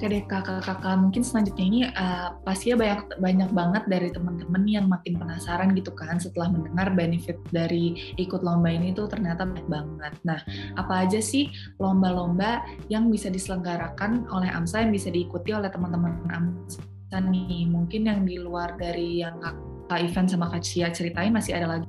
Oke 0.00 0.08
deh 0.08 0.24
kakak-kakak, 0.24 0.96
mungkin 0.96 1.20
selanjutnya 1.20 1.60
ini 1.68 1.80
uh, 1.92 2.32
pasti 2.40 2.72
ya 2.72 2.76
banyak 2.80 3.20
banyak 3.20 3.52
banget 3.52 3.84
dari 3.84 4.08
teman-teman 4.08 4.64
yang 4.64 4.88
makin 4.88 5.20
penasaran 5.20 5.76
gitu 5.76 5.92
kan 5.92 6.16
setelah 6.16 6.48
mendengar 6.48 6.88
benefit 6.96 7.36
dari 7.52 8.16
ikut 8.16 8.40
lomba 8.40 8.72
ini 8.72 8.96
tuh 8.96 9.12
ternyata 9.12 9.44
banyak 9.44 9.68
banget. 9.68 10.16
Nah, 10.24 10.40
apa 10.80 11.04
aja 11.04 11.20
sih 11.20 11.52
lomba-lomba 11.76 12.64
yang 12.88 13.12
bisa 13.12 13.28
diselenggarakan 13.28 14.24
oleh 14.32 14.48
AMSA 14.48 14.88
yang 14.88 14.92
bisa 14.96 15.12
diikuti 15.12 15.52
oleh 15.52 15.68
teman-teman 15.68 16.16
AMSA 16.32 17.20
nih? 17.20 17.68
Mungkin 17.68 18.08
yang 18.08 18.24
di 18.24 18.40
luar 18.40 18.80
dari 18.80 19.20
yang 19.20 19.36
Kak 19.84 20.00
Ivan 20.00 20.24
sama 20.24 20.48
Kak 20.48 20.64
Cia 20.64 20.88
ceritain 20.88 21.28
masih 21.28 21.60
ada 21.60 21.76
lagi. 21.76 21.88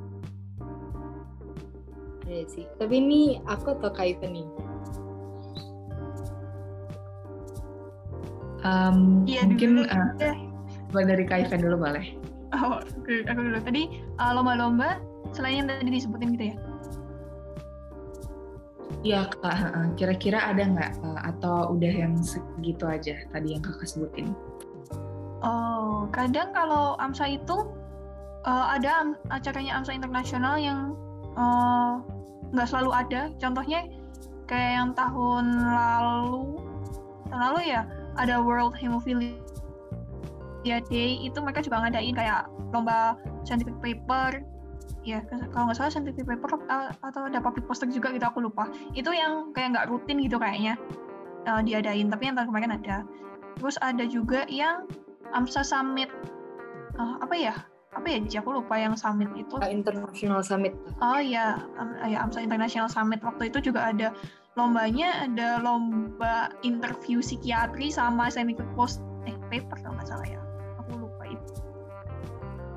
Iya 2.28 2.44
sih, 2.44 2.68
tapi 2.76 3.00
ini 3.00 3.40
aku 3.48 3.80
atau 3.80 3.88
Kak 3.88 4.04
Ivan 4.04 4.36
nih? 4.36 4.71
Um, 8.62 9.26
iya, 9.26 9.42
mungkin 9.46 9.90
uh, 9.90 10.14
dari 10.94 11.26
Kak 11.26 11.50
Ivan 11.50 11.66
dulu 11.66 11.82
boleh. 11.82 12.06
Oh, 12.52 12.78
aku 13.26 13.42
dulu. 13.42 13.58
Tadi 13.64 13.84
uh, 14.20 14.32
lomba-lomba 14.38 15.02
selain 15.32 15.64
yang 15.64 15.68
tadi 15.72 15.90
disebutin 15.90 16.36
gitu 16.36 16.46
ya? 16.52 16.58
Iya 19.02 19.22
kak, 19.34 19.98
kira-kira 19.98 20.54
ada 20.54 20.62
nggak 20.62 20.92
uh, 21.02 21.22
atau 21.26 21.74
udah 21.74 21.90
yang 21.90 22.14
segitu 22.22 22.86
aja 22.86 23.18
tadi 23.34 23.58
yang 23.58 23.64
kakak 23.66 23.90
sebutin? 23.90 24.38
Oh, 25.42 26.06
kadang 26.14 26.54
kalau 26.54 26.94
AMSA 27.02 27.42
itu 27.42 27.66
uh, 28.46 28.66
ada 28.78 29.18
acaranya 29.34 29.82
AMSA 29.82 29.98
internasional 29.98 30.62
yang 30.62 30.94
nggak 32.54 32.68
uh, 32.68 32.70
selalu 32.70 32.92
ada. 32.94 33.22
Contohnya 33.42 33.90
kayak 34.46 34.72
yang 34.78 34.90
tahun 34.94 35.46
lalu, 35.50 36.62
tahun 37.34 37.42
lalu 37.42 37.62
ya 37.74 37.82
ada 38.18 38.42
World 38.44 38.76
Hemophilia 38.76 39.38
Day 40.64 41.12
itu 41.22 41.38
mereka 41.40 41.64
juga 41.64 41.82
ngadain 41.86 42.16
kayak 42.16 42.50
lomba 42.76 43.16
scientific 43.48 43.76
paper. 43.80 44.44
Ya 45.02 45.26
kalau 45.26 45.70
nggak 45.72 45.78
salah 45.82 45.90
scientific 45.90 46.30
paper 46.30 46.62
atau 47.02 47.22
ada 47.26 47.42
public 47.42 47.66
poster 47.66 47.90
juga 47.90 48.14
gitu 48.14 48.26
aku 48.28 48.44
lupa. 48.44 48.70
Itu 48.94 49.10
yang 49.10 49.56
kayak 49.56 49.74
nggak 49.78 49.88
rutin 49.90 50.22
gitu 50.22 50.38
kayaknya 50.38 50.78
uh, 51.50 51.62
diadain 51.66 52.10
tapi 52.12 52.30
yang 52.30 52.36
tahun 52.38 52.50
kemarin 52.54 52.72
ada. 52.78 52.98
Terus 53.58 53.76
ada 53.82 54.04
juga 54.06 54.46
yang 54.50 54.86
AMSA 55.34 55.66
Summit. 55.66 56.10
Uh, 57.00 57.18
apa 57.24 57.34
ya? 57.34 57.56
Apa 57.92 58.08
ya 58.08 58.24
aku 58.40 58.56
lupa 58.56 58.80
yang 58.80 58.96
summit 58.96 59.28
itu. 59.36 59.52
International 59.68 60.40
Summit. 60.40 60.72
Oh 61.04 61.20
ya 61.20 61.60
um, 61.76 61.92
ya 62.08 62.24
AMSA 62.24 62.40
International 62.48 62.88
Summit. 62.88 63.20
Waktu 63.20 63.52
itu 63.52 63.72
juga 63.72 63.92
ada 63.92 64.16
lombanya 64.60 65.28
ada 65.28 65.64
lomba 65.64 66.52
interview 66.62 67.24
psikiatri 67.24 67.88
sama 67.88 68.28
scientific 68.28 68.68
post 68.76 69.00
eh 69.24 69.38
paper 69.48 69.80
kalau 69.80 69.96
nggak 69.96 70.10
salah 70.12 70.28
ya 70.28 70.42
aku 70.82 71.08
lupa 71.08 71.24
itu 71.30 71.52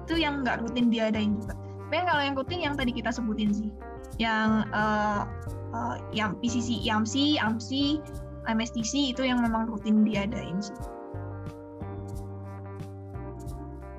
itu 0.05 0.15
yang 0.23 0.45
nggak 0.47 0.63
rutin 0.63 0.93
diadain 0.93 1.35
juga 1.41 1.59
tapi 1.91 2.11
kalau 2.11 2.23
yang 2.23 2.35
rutin 2.39 2.61
yang 2.63 2.75
tadi 2.75 2.91
kita 2.95 3.11
sebutin 3.11 3.51
sih 3.51 3.71
yang 4.19 4.67
uh, 4.71 5.27
uh, 5.75 5.97
yang 6.15 6.39
PCC 6.39 6.83
IAMSI, 6.87 7.39
AMSI, 7.43 7.99
MSTC 8.47 9.15
itu 9.15 9.23
yang 9.27 9.43
memang 9.43 9.71
rutin 9.71 10.07
diadain 10.07 10.59
sih. 10.63 10.77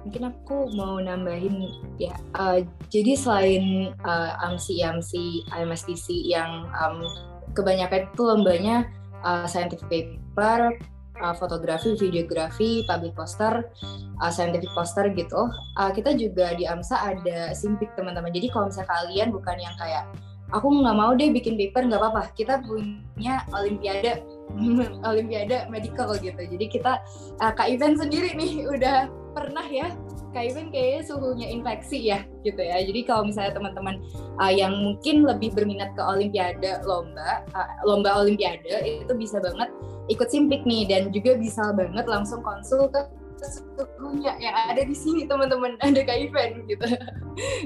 Mungkin 0.05 0.29
aku 0.29 0.69
mau 0.77 1.01
nambahin 1.01 1.65
ya. 1.97 2.13
Uh, 2.37 2.61
jadi 2.93 3.17
selain 3.17 3.95
uh, 4.05 4.37
AMSI, 4.45 4.85
IAMSI, 4.85 5.25
MSTC 5.51 6.05
yang 6.29 6.69
um, 6.77 7.01
kebanyakan 7.55 8.11
itu 8.11 8.21
lombanya 8.21 8.85
uh, 9.23 9.47
scientific 9.47 9.87
paper 9.87 10.75
uh, 11.21 11.35
fotografi, 11.35 11.95
videografi, 11.95 12.83
public 12.87 13.15
poster, 13.15 13.71
uh, 14.19 14.31
scientific 14.31 14.69
poster 14.75 15.11
gitu. 15.15 15.47
Uh, 15.79 15.91
kita 15.95 16.15
juga 16.15 16.55
di 16.55 16.67
AMSA 16.67 17.15
ada 17.15 17.55
simpik 17.55 17.91
teman-teman. 17.95 18.31
Jadi 18.31 18.51
kalau 18.51 18.67
misalnya 18.67 18.89
kalian 18.91 19.29
bukan 19.31 19.57
yang 19.59 19.75
kayak 19.79 20.03
aku 20.53 20.67
nggak 20.69 20.97
mau 20.97 21.11
deh 21.15 21.31
bikin 21.31 21.55
paper 21.55 21.87
nggak 21.87 22.01
apa-apa. 22.01 22.23
Kita 22.35 22.59
punya 22.63 23.43
olimpiade 23.55 24.23
olimpiade 25.09 25.67
medical 25.71 26.11
gitu. 26.19 26.41
Jadi 26.41 26.65
kita 26.67 26.99
uh, 27.39 27.51
kak 27.55 27.71
event 27.71 27.99
sendiri 27.99 28.35
nih 28.35 28.63
udah 28.75 29.07
pernah 29.35 29.67
ya 29.67 29.91
Kak 30.35 30.51
kayaknya 30.51 31.01
suhunya 31.07 31.47
infeksi 31.47 32.11
ya 32.11 32.27
gitu 32.43 32.59
ya. 32.59 32.83
Jadi 32.83 33.07
kalau 33.07 33.23
misalnya 33.23 33.55
teman-teman 33.55 34.03
uh, 34.35 34.51
yang 34.51 34.75
mungkin 34.75 35.23
lebih 35.23 35.55
berminat 35.55 35.95
ke 35.95 36.03
olimpiade 36.03 36.83
lomba, 36.83 37.47
uh, 37.55 37.69
lomba 37.87 38.19
olimpiade 38.19 38.67
itu 38.83 39.13
bisa 39.15 39.39
banget 39.39 39.71
ikut 40.11 40.27
simpik 40.27 40.67
nih 40.67 40.91
dan 40.91 41.07
juga 41.15 41.39
bisa 41.39 41.71
banget 41.71 42.03
langsung 42.03 42.43
konsul 42.43 42.91
ke 42.91 42.99
suhunya 43.39 44.35
yang 44.43 44.55
ada 44.55 44.83
di 44.83 44.95
sini 44.95 45.23
teman-teman 45.23 45.79
ada 45.87 46.03
Kak 46.03 46.17
gitu. 46.67 46.87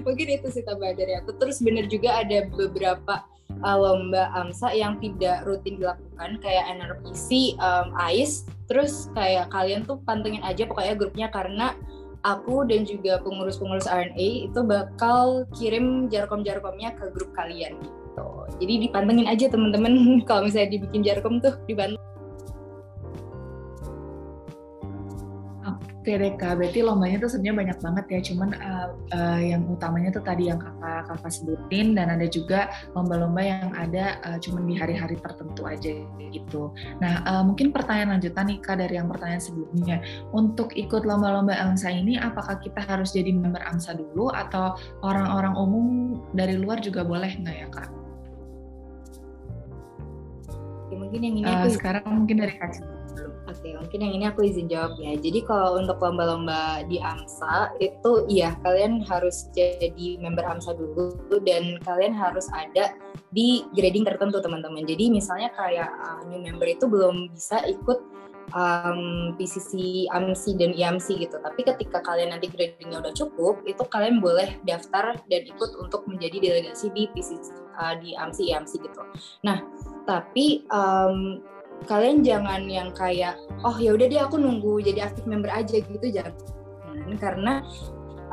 mungkin 0.05 0.27
itu 0.29 0.47
sih 0.53 0.61
tambahan 0.61 0.93
dari 0.93 1.17
aku. 1.17 1.33
Terus 1.41 1.57
bener 1.65 1.89
juga 1.89 2.21
ada 2.21 2.45
beberapa 2.53 3.25
uh, 3.63 3.77
lomba 3.77 4.31
AMSA 4.35 4.73
yang 4.75 4.97
tidak 5.01 5.43
rutin 5.43 5.77
dilakukan 5.81 6.39
kayak 6.39 6.65
NRPC, 6.79 7.59
um, 7.59 7.91
ICE. 7.97 8.47
Terus 8.69 9.09
kayak 9.17 9.49
kalian 9.49 9.83
tuh 9.83 9.97
pantengin 10.05 10.45
aja 10.45 10.69
pokoknya 10.69 10.93
grupnya 10.93 11.27
karena 11.33 11.73
aku 12.27 12.67
dan 12.67 12.83
juga 12.83 13.17
pengurus-pengurus 13.23 13.87
RNA 13.87 14.51
itu 14.51 14.59
bakal 14.67 15.47
kirim 15.55 16.11
jarkom-jarkomnya 16.11 16.93
ke 16.95 17.09
grup 17.15 17.31
kalian 17.33 17.79
gitu. 17.79 18.27
Jadi 18.59 18.73
dipantengin 18.89 19.27
aja 19.27 19.45
teman-teman 19.47 19.93
kalau 20.29 20.47
misalnya 20.47 20.75
dibikin 20.75 21.01
jarkom 21.01 21.39
tuh 21.39 21.55
dibantu. 21.65 21.99
Oke 26.09 26.17
deh 26.17 26.33
kak, 26.41 26.57
berarti 26.57 26.81
lombanya 26.81 27.21
tuh 27.21 27.29
sebenarnya 27.29 27.57
banyak 27.61 27.77
banget 27.85 28.05
ya. 28.09 28.19
Cuman 28.33 28.49
uh, 28.57 28.89
uh, 29.13 29.37
yang 29.45 29.61
utamanya 29.69 30.09
tuh 30.09 30.25
tadi 30.25 30.49
yang 30.49 30.57
kakak 30.57 31.05
kakak 31.05 31.29
sebutin 31.29 31.93
dan 31.93 32.09
ada 32.09 32.25
juga 32.25 32.73
lomba-lomba 32.97 33.37
yang 33.45 33.69
ada 33.77 34.17
uh, 34.25 34.41
cuman 34.41 34.65
di 34.65 34.73
hari-hari 34.73 35.21
tertentu 35.21 35.69
aja 35.69 36.01
gitu. 36.33 36.73
Nah 36.97 37.21
uh, 37.29 37.45
mungkin 37.45 37.69
pertanyaan 37.69 38.17
lanjutan 38.17 38.49
nih 38.49 38.57
kak 38.57 38.81
dari 38.81 38.97
yang 38.97 39.05
pertanyaan 39.05 39.37
sebelumnya. 39.37 40.01
Untuk 40.33 40.73
ikut 40.73 41.05
lomba-lomba 41.05 41.53
AMSA 41.53 41.93
ini, 41.93 42.17
apakah 42.17 42.57
kita 42.57 42.81
harus 42.89 43.13
jadi 43.13 43.29
member 43.29 43.61
AMSA 43.69 43.93
dulu 44.01 44.33
atau 44.33 44.81
orang-orang 45.05 45.53
umum 45.61 45.85
dari 46.33 46.57
luar 46.57 46.81
juga 46.81 47.05
boleh 47.05 47.37
nggak 47.37 47.53
ya 47.53 47.67
kak? 47.69 47.89
Ya, 50.89 50.95
mungkin 50.97 51.21
yang 51.21 51.35
ini 51.37 51.45
uh, 51.45 51.69
sekarang 51.69 52.01
mungkin 52.09 52.41
dari 52.41 52.57
kak 52.57 52.81
Oke, 53.49 53.73
mungkin 53.73 53.99
yang 54.05 54.13
ini 54.13 54.25
aku 54.29 54.45
izin 54.45 54.69
jawab 54.69 54.93
ya. 55.01 55.17
Jadi 55.17 55.41
kalau 55.41 55.81
untuk 55.81 55.97
lomba-lomba 55.97 56.85
di 56.85 57.01
AMSA 57.01 57.73
itu 57.81 58.29
iya 58.29 58.53
kalian 58.61 59.01
harus 59.01 59.49
jadi 59.57 60.21
member 60.21 60.45
AMSA 60.45 60.77
dulu 60.77 61.17
dan 61.41 61.81
kalian 61.81 62.13
harus 62.13 62.45
ada 62.53 62.93
di 63.33 63.65
grading 63.73 64.05
tertentu 64.05 64.37
teman-teman. 64.37 64.85
Jadi 64.85 65.09
misalnya 65.09 65.49
kayak 65.57 65.89
uh, 65.89 66.21
new 66.29 66.37
member 66.37 66.69
itu 66.69 66.85
belum 66.85 67.33
bisa 67.33 67.65
ikut 67.65 68.05
um, 68.53 69.33
PCC, 69.37 70.05
AMSI 70.13 70.57
dan 70.57 70.77
IAMSI 70.77 71.25
gitu. 71.25 71.41
Tapi 71.41 71.61
ketika 71.65 72.05
kalian 72.05 72.33
nanti 72.33 72.49
gradingnya 72.53 73.01
udah 73.01 73.13
cukup, 73.17 73.65
itu 73.65 73.81
kalian 73.89 74.21
boleh 74.21 74.61
daftar 74.65 75.17
dan 75.25 75.41
ikut 75.45 75.73
untuk 75.81 76.05
menjadi 76.05 76.37
delegasi 76.37 76.93
di 76.93 77.09
PCC, 77.13 77.49
uh, 77.81 77.97
di 77.97 78.13
AMSI, 78.13 78.53
IAMSI 78.53 78.77
gitu. 78.81 79.01
Nah, 79.45 79.61
tapi 80.05 80.65
um, 80.69 81.41
kalian 81.87 82.25
jangan 82.25 82.67
yang 82.67 82.89
kayak 82.91 83.39
oh 83.63 83.75
ya 83.79 83.95
udah 83.95 84.07
deh 84.09 84.19
aku 84.19 84.35
nunggu 84.35 84.83
jadi 84.83 85.11
aktif 85.11 85.23
member 85.29 85.51
aja 85.51 85.79
gitu 85.79 86.05
jangan 86.11 86.33
karena 87.17 87.63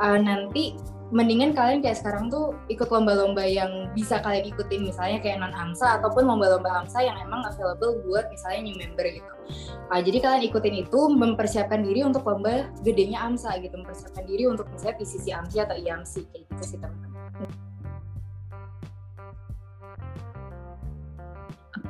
uh, 0.01 0.19
nanti 0.19 0.75
mendingan 1.07 1.55
kalian 1.55 1.79
kayak 1.79 2.03
sekarang 2.03 2.27
tuh 2.27 2.51
ikut 2.67 2.91
lomba-lomba 2.91 3.39
yang 3.47 3.87
bisa 3.95 4.19
kalian 4.19 4.51
ikutin 4.51 4.83
misalnya 4.83 5.23
kayak 5.23 5.39
non 5.39 5.55
AMSA 5.55 6.03
ataupun 6.03 6.27
lomba-lomba 6.27 6.83
AMSA 6.83 6.99
yang 6.99 7.15
emang 7.23 7.47
available 7.47 8.03
buat 8.03 8.27
misalnya 8.27 8.67
new 8.67 8.75
member 8.75 9.07
gitu. 9.07 9.33
Uh, 9.87 10.03
jadi 10.03 10.19
kalian 10.19 10.43
ikutin 10.51 10.75
itu 10.83 10.99
mempersiapkan 11.07 11.79
diri 11.79 12.03
untuk 12.03 12.27
lomba 12.27 12.67
gedenya 12.83 13.23
AMSA 13.23 13.55
gitu, 13.63 13.79
mempersiapkan 13.79 14.27
diri 14.27 14.51
untuk 14.51 14.67
misalnya 14.67 14.99
PCC 14.99 15.25
AMSI 15.31 15.57
atau 15.63 15.75
IAMSI 15.79 16.21
kayak 16.27 16.43
gitu 16.51 16.63
sih 16.75 16.77
teman-teman. 16.83 17.66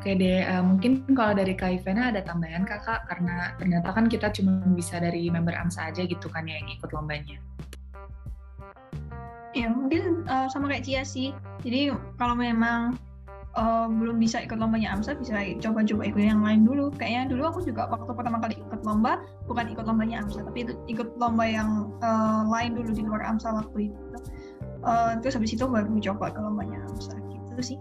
Oke 0.07 0.23
deh, 0.23 0.39
uh, 0.39 0.63
mungkin 0.63 1.03
kalau 1.19 1.35
dari 1.35 1.51
Kak 1.51 1.83
Ivana 1.83 2.15
ada 2.15 2.23
tambahan 2.23 2.63
kakak 2.63 3.11
karena 3.11 3.51
ternyata 3.59 3.91
kan 3.91 4.07
kita 4.07 4.31
cuma 4.31 4.63
bisa 4.71 5.03
dari 5.03 5.27
member 5.27 5.51
AMSA 5.51 5.91
aja 5.91 6.07
gitu 6.07 6.31
kan 6.31 6.47
ya 6.47 6.63
yang 6.63 6.79
ikut 6.79 6.95
lombanya. 6.95 7.35
Ya 9.51 9.67
mungkin 9.67 10.23
uh, 10.31 10.47
sama 10.47 10.71
kayak 10.71 10.87
Cia 10.87 11.03
sih. 11.03 11.35
Jadi 11.59 11.91
kalau 12.15 12.39
memang 12.39 12.95
uh, 13.59 13.91
belum 13.91 14.15
bisa 14.15 14.39
ikut 14.39 14.55
lombanya 14.55 14.95
AMSA 14.95 15.19
bisa 15.19 15.43
coba-coba 15.59 16.07
ikut 16.07 16.23
yang 16.23 16.39
lain 16.39 16.63
dulu. 16.63 16.87
Kayaknya 16.95 17.35
dulu 17.35 17.43
aku 17.51 17.59
juga 17.67 17.91
waktu 17.91 18.07
pertama 18.07 18.39
kali 18.39 18.63
ikut 18.63 18.87
lomba 18.87 19.19
bukan 19.51 19.75
ikut 19.75 19.83
lombanya 19.83 20.23
AMSA 20.23 20.47
tapi 20.47 20.71
ikut 20.87 21.19
lomba 21.19 21.43
yang 21.43 21.91
uh, 21.99 22.47
lain 22.47 22.79
dulu 22.79 22.95
di 22.95 23.03
luar 23.03 23.27
AMSA 23.27 23.59
waktu 23.59 23.91
itu. 23.91 23.99
Uh, 24.87 25.19
terus 25.19 25.35
habis 25.35 25.51
itu 25.51 25.67
baru 25.67 25.91
coba 25.99 26.31
ke 26.31 26.39
lombanya 26.39 26.79
AMSA 26.95 27.19
gitu 27.59 27.75
sih. 27.75 27.79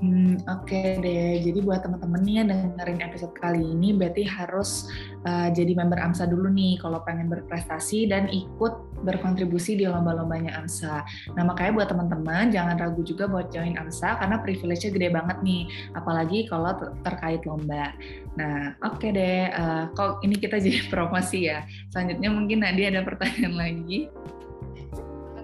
Hmm, 0.00 0.40
Oke 0.48 0.80
okay 0.80 0.88
deh, 0.96 1.44
jadi 1.44 1.60
buat 1.60 1.84
teman-teman 1.84 2.24
nih 2.24 2.34
yang 2.40 2.48
dengerin 2.48 3.04
episode 3.04 3.36
kali 3.36 3.60
ini 3.60 3.92
berarti 3.92 4.24
harus 4.24 4.88
uh, 5.28 5.52
jadi 5.52 5.76
member 5.76 6.00
AMSA 6.00 6.24
dulu 6.24 6.48
nih 6.48 6.80
kalau 6.80 7.04
pengen 7.04 7.28
berprestasi 7.28 8.08
dan 8.08 8.24
ikut 8.32 8.80
berkontribusi 9.04 9.76
di 9.76 9.84
lomba-lombanya 9.84 10.56
AMSA. 10.56 11.04
Nah 11.36 11.44
makanya 11.44 11.72
buat 11.76 11.88
teman-teman 11.92 12.48
jangan 12.48 12.80
ragu 12.80 13.04
juga 13.04 13.28
buat 13.28 13.52
join 13.52 13.76
AMSA 13.76 14.24
karena 14.24 14.40
privilege-nya 14.40 14.90
gede 14.96 15.08
banget 15.12 15.36
nih, 15.44 15.62
apalagi 15.92 16.48
kalau 16.48 16.72
terkait 17.04 17.44
lomba. 17.44 17.92
Nah 18.40 18.72
oke 18.80 19.04
okay 19.04 19.10
deh, 19.12 19.52
uh, 19.52 19.84
kok 19.92 20.24
ini 20.24 20.40
kita 20.40 20.56
jadi 20.64 20.80
promosi 20.88 21.52
ya. 21.52 21.68
Selanjutnya 21.92 22.32
mungkin 22.32 22.64
Nadia 22.64 22.88
ada 22.88 23.04
pertanyaan 23.04 23.52
lagi. 23.52 24.08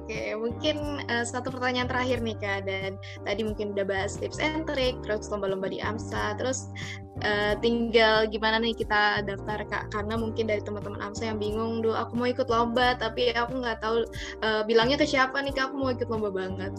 Oke, 0.06 0.38
mungkin 0.38 1.02
uh, 1.10 1.26
satu 1.26 1.50
pertanyaan 1.50 1.90
terakhir 1.90 2.22
nih 2.22 2.38
Kak, 2.38 2.70
dan 2.70 2.94
tadi 3.26 3.42
mungkin 3.42 3.74
udah 3.74 3.82
bahas 3.82 4.14
tips 4.14 4.38
and 4.38 4.62
trick, 4.62 4.94
terus 5.02 5.26
lomba-lomba 5.34 5.66
di 5.66 5.82
AMSA, 5.82 6.38
terus 6.38 6.70
uh, 7.26 7.58
tinggal 7.58 8.22
gimana 8.30 8.62
nih 8.62 8.70
kita 8.70 9.26
daftar 9.26 9.66
Kak, 9.66 9.90
karena 9.90 10.14
mungkin 10.14 10.46
dari 10.46 10.62
teman-teman 10.62 11.02
AMSA 11.02 11.34
yang 11.34 11.42
bingung, 11.42 11.82
duh 11.82 11.98
aku 11.98 12.22
mau 12.22 12.30
ikut 12.30 12.46
lomba, 12.46 12.94
tapi 12.94 13.34
aku 13.34 13.58
nggak 13.58 13.82
tahu 13.82 14.06
uh, 14.46 14.62
bilangnya 14.62 14.94
ke 14.94 15.10
siapa 15.10 15.42
nih 15.42 15.50
Kak, 15.50 15.74
aku 15.74 15.76
mau 15.82 15.90
ikut 15.90 16.06
lomba 16.06 16.30
banget. 16.30 16.70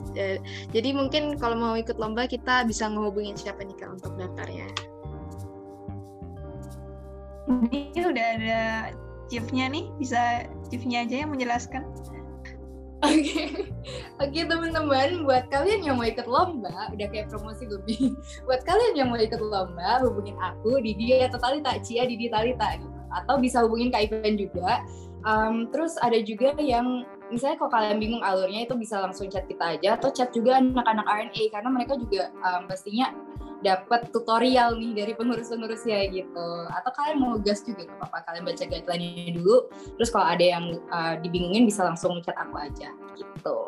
Jadi 0.71 0.89
mungkin 0.95 1.35
kalau 1.35 1.59
mau 1.59 1.75
ikut 1.75 1.99
lomba, 1.99 2.31
kita 2.31 2.63
bisa 2.63 2.87
ngehubungin 2.87 3.35
siapa 3.35 3.59
nih 3.59 3.75
Kak 3.75 3.91
untuk 3.91 4.15
daftarnya. 4.15 4.71
Ini 7.75 8.07
udah 8.07 8.27
ada 8.39 8.61
chiefnya 9.27 9.67
nih, 9.67 9.91
bisa 9.99 10.47
chiefnya 10.71 11.03
aja 11.03 11.27
yang 11.27 11.35
menjelaskan. 11.35 11.83
Oke, 12.97 13.13
okay. 13.29 13.47
oke 14.17 14.33
okay, 14.33 14.43
teman-teman, 14.49 15.21
buat 15.21 15.45
kalian 15.53 15.85
yang 15.85 16.01
mau 16.01 16.07
ikut 16.09 16.25
lomba, 16.25 16.89
udah 16.89 17.07
kayak 17.13 17.29
promosi 17.29 17.69
lebih. 17.69 18.17
Buat 18.49 18.65
kalian 18.65 18.97
yang 18.97 19.13
mau 19.13 19.21
ikut 19.21 19.37
lomba, 19.37 20.01
hubungin 20.01 20.33
aku 20.41 20.81
Didi 20.81 21.21
atau 21.21 21.37
Talita, 21.37 21.77
Cia 21.85 22.09
Didi 22.09 22.25
Talita 22.25 22.73
gitu. 22.81 22.97
Atau 23.13 23.37
bisa 23.37 23.61
hubungin 23.61 23.93
Kak 23.93 24.09
Ivan 24.09 24.33
juga. 24.33 24.81
Um, 25.29 25.69
terus 25.69 25.93
ada 26.01 26.17
juga 26.25 26.57
yang 26.57 27.05
misalnya 27.29 27.61
kalau 27.61 27.71
kalian 27.73 28.01
bingung 28.01 28.23
alurnya 28.25 28.65
itu 28.65 28.73
bisa 28.79 28.97
langsung 28.97 29.27
chat 29.29 29.45
kita 29.45 29.77
aja 29.77 29.99
atau 29.99 30.09
chat 30.09 30.31
juga 30.31 30.57
anak-anak 30.57 31.05
RNA 31.05 31.43
karena 31.51 31.69
mereka 31.69 31.93
juga 31.99 32.31
um, 32.41 32.65
pastinya 32.65 33.11
dapat 33.65 34.13
tutorial 34.13 34.77
nih 34.77 34.93
dari 34.93 35.13
pengurus-pengurusnya 35.17 36.13
gitu 36.13 36.49
atau 36.69 36.91
kalian 36.93 37.17
mau 37.17 37.33
gas 37.41 37.65
juga 37.65 37.89
gak 37.89 37.97
apa-apa 37.97 38.17
kalian 38.29 38.43
baca 38.45 38.63
guideline-nya 38.69 39.31
dulu 39.33 39.57
terus 39.97 40.09
kalau 40.13 40.27
ada 40.29 40.45
yang 40.45 40.65
uh, 40.93 41.17
dibingungin 41.17 41.65
bisa 41.65 41.81
langsung 41.81 42.21
chat 42.21 42.37
aku 42.37 42.55
aja 42.61 42.93
gitu 43.17 43.59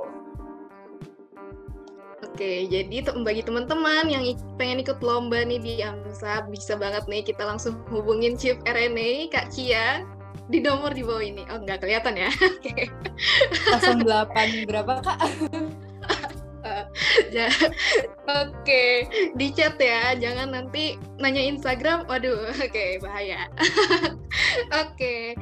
Oke, 2.20 2.72
jadi 2.72 3.04
bagi 3.20 3.44
teman-teman 3.44 4.08
yang 4.08 4.24
pengen 4.56 4.80
ikut 4.80 5.04
lomba 5.04 5.44
nih 5.44 5.60
di 5.60 5.74
AMSA, 5.84 6.48
bisa 6.48 6.80
banget 6.80 7.04
nih 7.12 7.20
kita 7.20 7.44
langsung 7.44 7.76
hubungin 7.92 8.40
Chief 8.40 8.56
RNA, 8.64 9.28
Kak 9.28 9.52
Cia, 9.52 10.08
di 10.48 10.64
nomor 10.64 10.96
di 10.96 11.04
bawah 11.04 11.20
ini. 11.20 11.44
Oh, 11.52 11.60
nggak 11.60 11.84
kelihatan 11.84 12.16
ya? 12.16 12.32
Oke. 12.60 12.88
08 13.76 14.72
berapa, 14.72 14.94
Kak? 15.04 15.20
Ya, 17.34 17.48
oke 18.42 18.54
okay. 18.64 19.06
di 19.36 19.54
chat 19.54 19.76
ya 19.80 20.14
jangan 20.18 20.54
nanti 20.54 20.98
nanya 21.18 21.44
Instagram 21.44 22.06
waduh 22.10 22.50
oke 22.54 22.70
okay, 22.70 22.98
bahaya 23.02 23.48
oke 23.56 24.96
okay. 24.96 25.34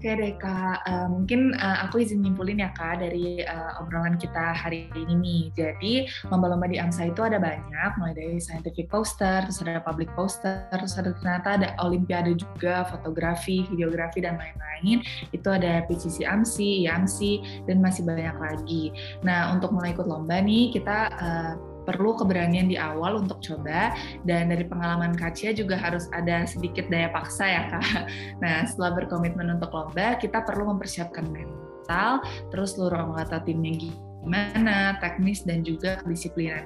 Oke 0.00 0.16
deh 0.16 0.32
kak, 0.40 0.80
uh, 0.88 1.12
mungkin 1.12 1.52
uh, 1.60 1.84
aku 1.84 2.00
izin 2.00 2.24
nyimpulin 2.24 2.64
ya 2.64 2.72
kak 2.72 3.04
dari 3.04 3.44
uh, 3.44 3.84
obrolan 3.84 4.16
kita 4.16 4.56
hari 4.56 4.88
ini 4.96 5.12
nih. 5.12 5.42
Jadi 5.52 6.08
lomba-lomba 6.32 6.72
di 6.72 6.80
AMSA 6.80 7.12
itu 7.12 7.20
ada 7.20 7.36
banyak, 7.36 7.90
mulai 8.00 8.16
dari 8.16 8.40
scientific 8.40 8.88
poster, 8.88 9.44
terus 9.44 9.60
ada 9.60 9.76
public 9.84 10.08
poster, 10.16 10.64
terus 10.72 10.96
ada 10.96 11.12
ternyata 11.12 11.48
ada 11.52 11.68
olimpiade 11.84 12.32
juga, 12.32 12.88
fotografi, 12.88 13.68
videografi 13.68 14.24
dan 14.24 14.40
lain-lain. 14.40 15.04
Itu 15.36 15.52
ada 15.52 15.84
PCC 15.84 16.24
AMSI, 16.24 16.88
IAMSI, 16.88 17.32
dan 17.68 17.84
masih 17.84 18.08
banyak 18.08 18.40
lagi. 18.40 18.96
Nah 19.20 19.52
untuk 19.52 19.68
mulai 19.68 19.92
ikut 19.92 20.08
lomba 20.08 20.40
nih 20.40 20.72
kita 20.80 21.12
uh, 21.12 21.52
perlu 21.90 22.14
keberanian 22.14 22.70
di 22.70 22.78
awal 22.78 23.18
untuk 23.18 23.42
coba 23.42 23.90
dan 24.22 24.54
dari 24.54 24.62
pengalaman 24.62 25.18
Kacia 25.18 25.50
juga 25.50 25.74
harus 25.74 26.06
ada 26.14 26.46
sedikit 26.46 26.86
daya 26.86 27.10
paksa 27.10 27.44
ya 27.50 27.62
kak. 27.74 27.82
Nah 28.42 28.62
setelah 28.62 29.02
berkomitmen 29.02 29.58
untuk 29.58 29.74
lomba 29.74 30.14
kita 30.22 30.46
perlu 30.46 30.70
mempersiapkan 30.70 31.26
mental, 31.26 32.22
terus 32.54 32.78
seluruh 32.78 33.10
anggota 33.10 33.42
timnya 33.42 33.90
gimana, 33.90 34.94
teknis 35.02 35.42
dan 35.42 35.66
juga 35.66 35.98
kedisiplinan 35.98 36.64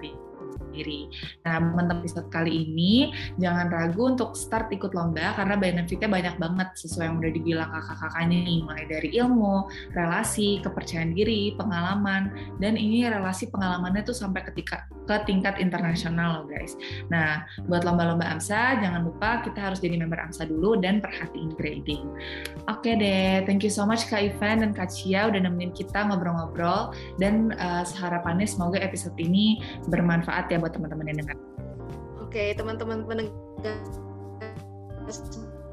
diri. 0.74 1.06
Nah, 1.46 1.62
teman-teman 1.62 2.02
episode 2.02 2.28
kali 2.34 2.66
ini 2.66 3.14
jangan 3.38 3.70
ragu 3.70 4.10
untuk 4.10 4.34
start 4.34 4.74
ikut 4.74 4.90
lomba 4.92 5.38
karena 5.38 5.54
benefitnya 5.54 6.10
banyak 6.10 6.36
banget 6.42 6.68
sesuai 6.74 7.06
yang 7.08 7.16
udah 7.22 7.32
dibilang 7.32 7.70
kakak-kakaknya 7.70 8.38
nih, 8.42 8.58
mulai 8.66 8.84
dari 8.90 9.08
ilmu, 9.14 9.56
relasi, 9.94 10.58
kepercayaan 10.60 11.14
diri, 11.14 11.54
pengalaman, 11.54 12.34
dan 12.58 12.74
ini 12.74 13.06
relasi 13.06 13.46
pengalamannya 13.48 14.02
tuh 14.02 14.16
sampai 14.16 14.42
ketika 14.50 14.90
ke 15.04 15.16
tingkat 15.28 15.60
internasional 15.60 16.40
loh 16.40 16.46
guys. 16.48 16.74
Nah, 17.12 17.44
buat 17.68 17.84
lomba-lomba 17.84 18.24
AMSA 18.24 18.80
jangan 18.80 19.04
lupa 19.04 19.44
kita 19.44 19.60
harus 19.60 19.78
jadi 19.78 20.00
member 20.00 20.16
AMSA 20.16 20.48
dulu 20.48 20.80
dan 20.80 21.04
perhatiin 21.04 21.52
grading. 21.60 22.08
Oke 22.72 22.96
deh, 22.96 23.44
thank 23.44 23.60
you 23.60 23.72
so 23.72 23.84
much 23.84 24.08
Kak 24.08 24.24
Ivan 24.24 24.64
dan 24.64 24.72
Kak 24.72 24.88
Cia 24.88 25.28
udah 25.28 25.40
nemenin 25.44 25.76
kita 25.76 26.08
ngobrol-ngobrol 26.08 26.96
dan 27.20 27.52
uh, 27.60 27.84
seharapannya 27.84 28.48
semoga 28.48 28.80
episode 28.80 29.14
ini 29.20 29.60
bermanfaat 29.92 30.48
ya 30.48 30.58
buat 30.64 30.72
teman-teman 30.72 31.04
yang 31.12 31.18
dengar. 31.20 31.36
Oke, 32.24 32.56
teman-teman 32.56 33.04
pendengar 33.04 33.76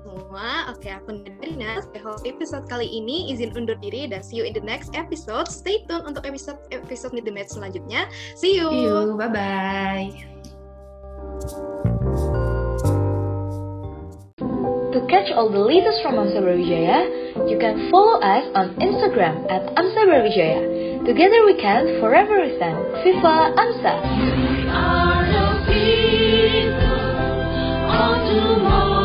semua. 0.03 0.67
Oke, 0.75 0.91
aku 0.91 1.23
Nadarina, 1.23 1.79
host 2.03 2.27
episode 2.27 2.67
kali 2.67 2.91
ini. 2.91 3.31
Izin 3.31 3.55
undur 3.55 3.79
diri 3.79 4.11
dan 4.11 4.19
see 4.19 4.35
you 4.35 4.43
in 4.43 4.51
the 4.51 4.59
next 4.59 4.91
episode. 4.91 5.47
Stay 5.47 5.87
tune 5.87 6.03
untuk 6.03 6.27
episode 6.27 6.59
episode 6.75 7.15
Meet 7.15 7.23
the 7.23 7.31
Match 7.31 7.55
selanjutnya. 7.55 8.11
See 8.35 8.59
you. 8.59 8.67
See 8.67 8.83
you. 8.83 9.15
Bye-bye. 9.15 10.11
To 14.91 14.99
catch 15.07 15.31
all 15.31 15.47
the 15.47 15.63
latest 15.63 16.03
from 16.03 16.19
Amsa 16.19 16.43
Brawijaya, 16.43 17.07
you 17.47 17.55
can 17.55 17.87
follow 17.87 18.19
us 18.19 18.43
on 18.59 18.75
Instagram 18.83 19.47
at 19.47 19.71
Amsa 19.79 20.03
Brawijaya. 20.03 20.59
Together 21.07 21.47
we 21.47 21.55
can 21.55 22.03
forever 22.03 22.43
defend 22.43 22.75
FIFA 23.07 23.55
AMSA. 23.55 24.51
are 24.74 25.26
oh, 25.26 25.32
the 25.34 25.47
people 25.72 27.07
of 27.91 28.15
tomorrow. 28.28 29.01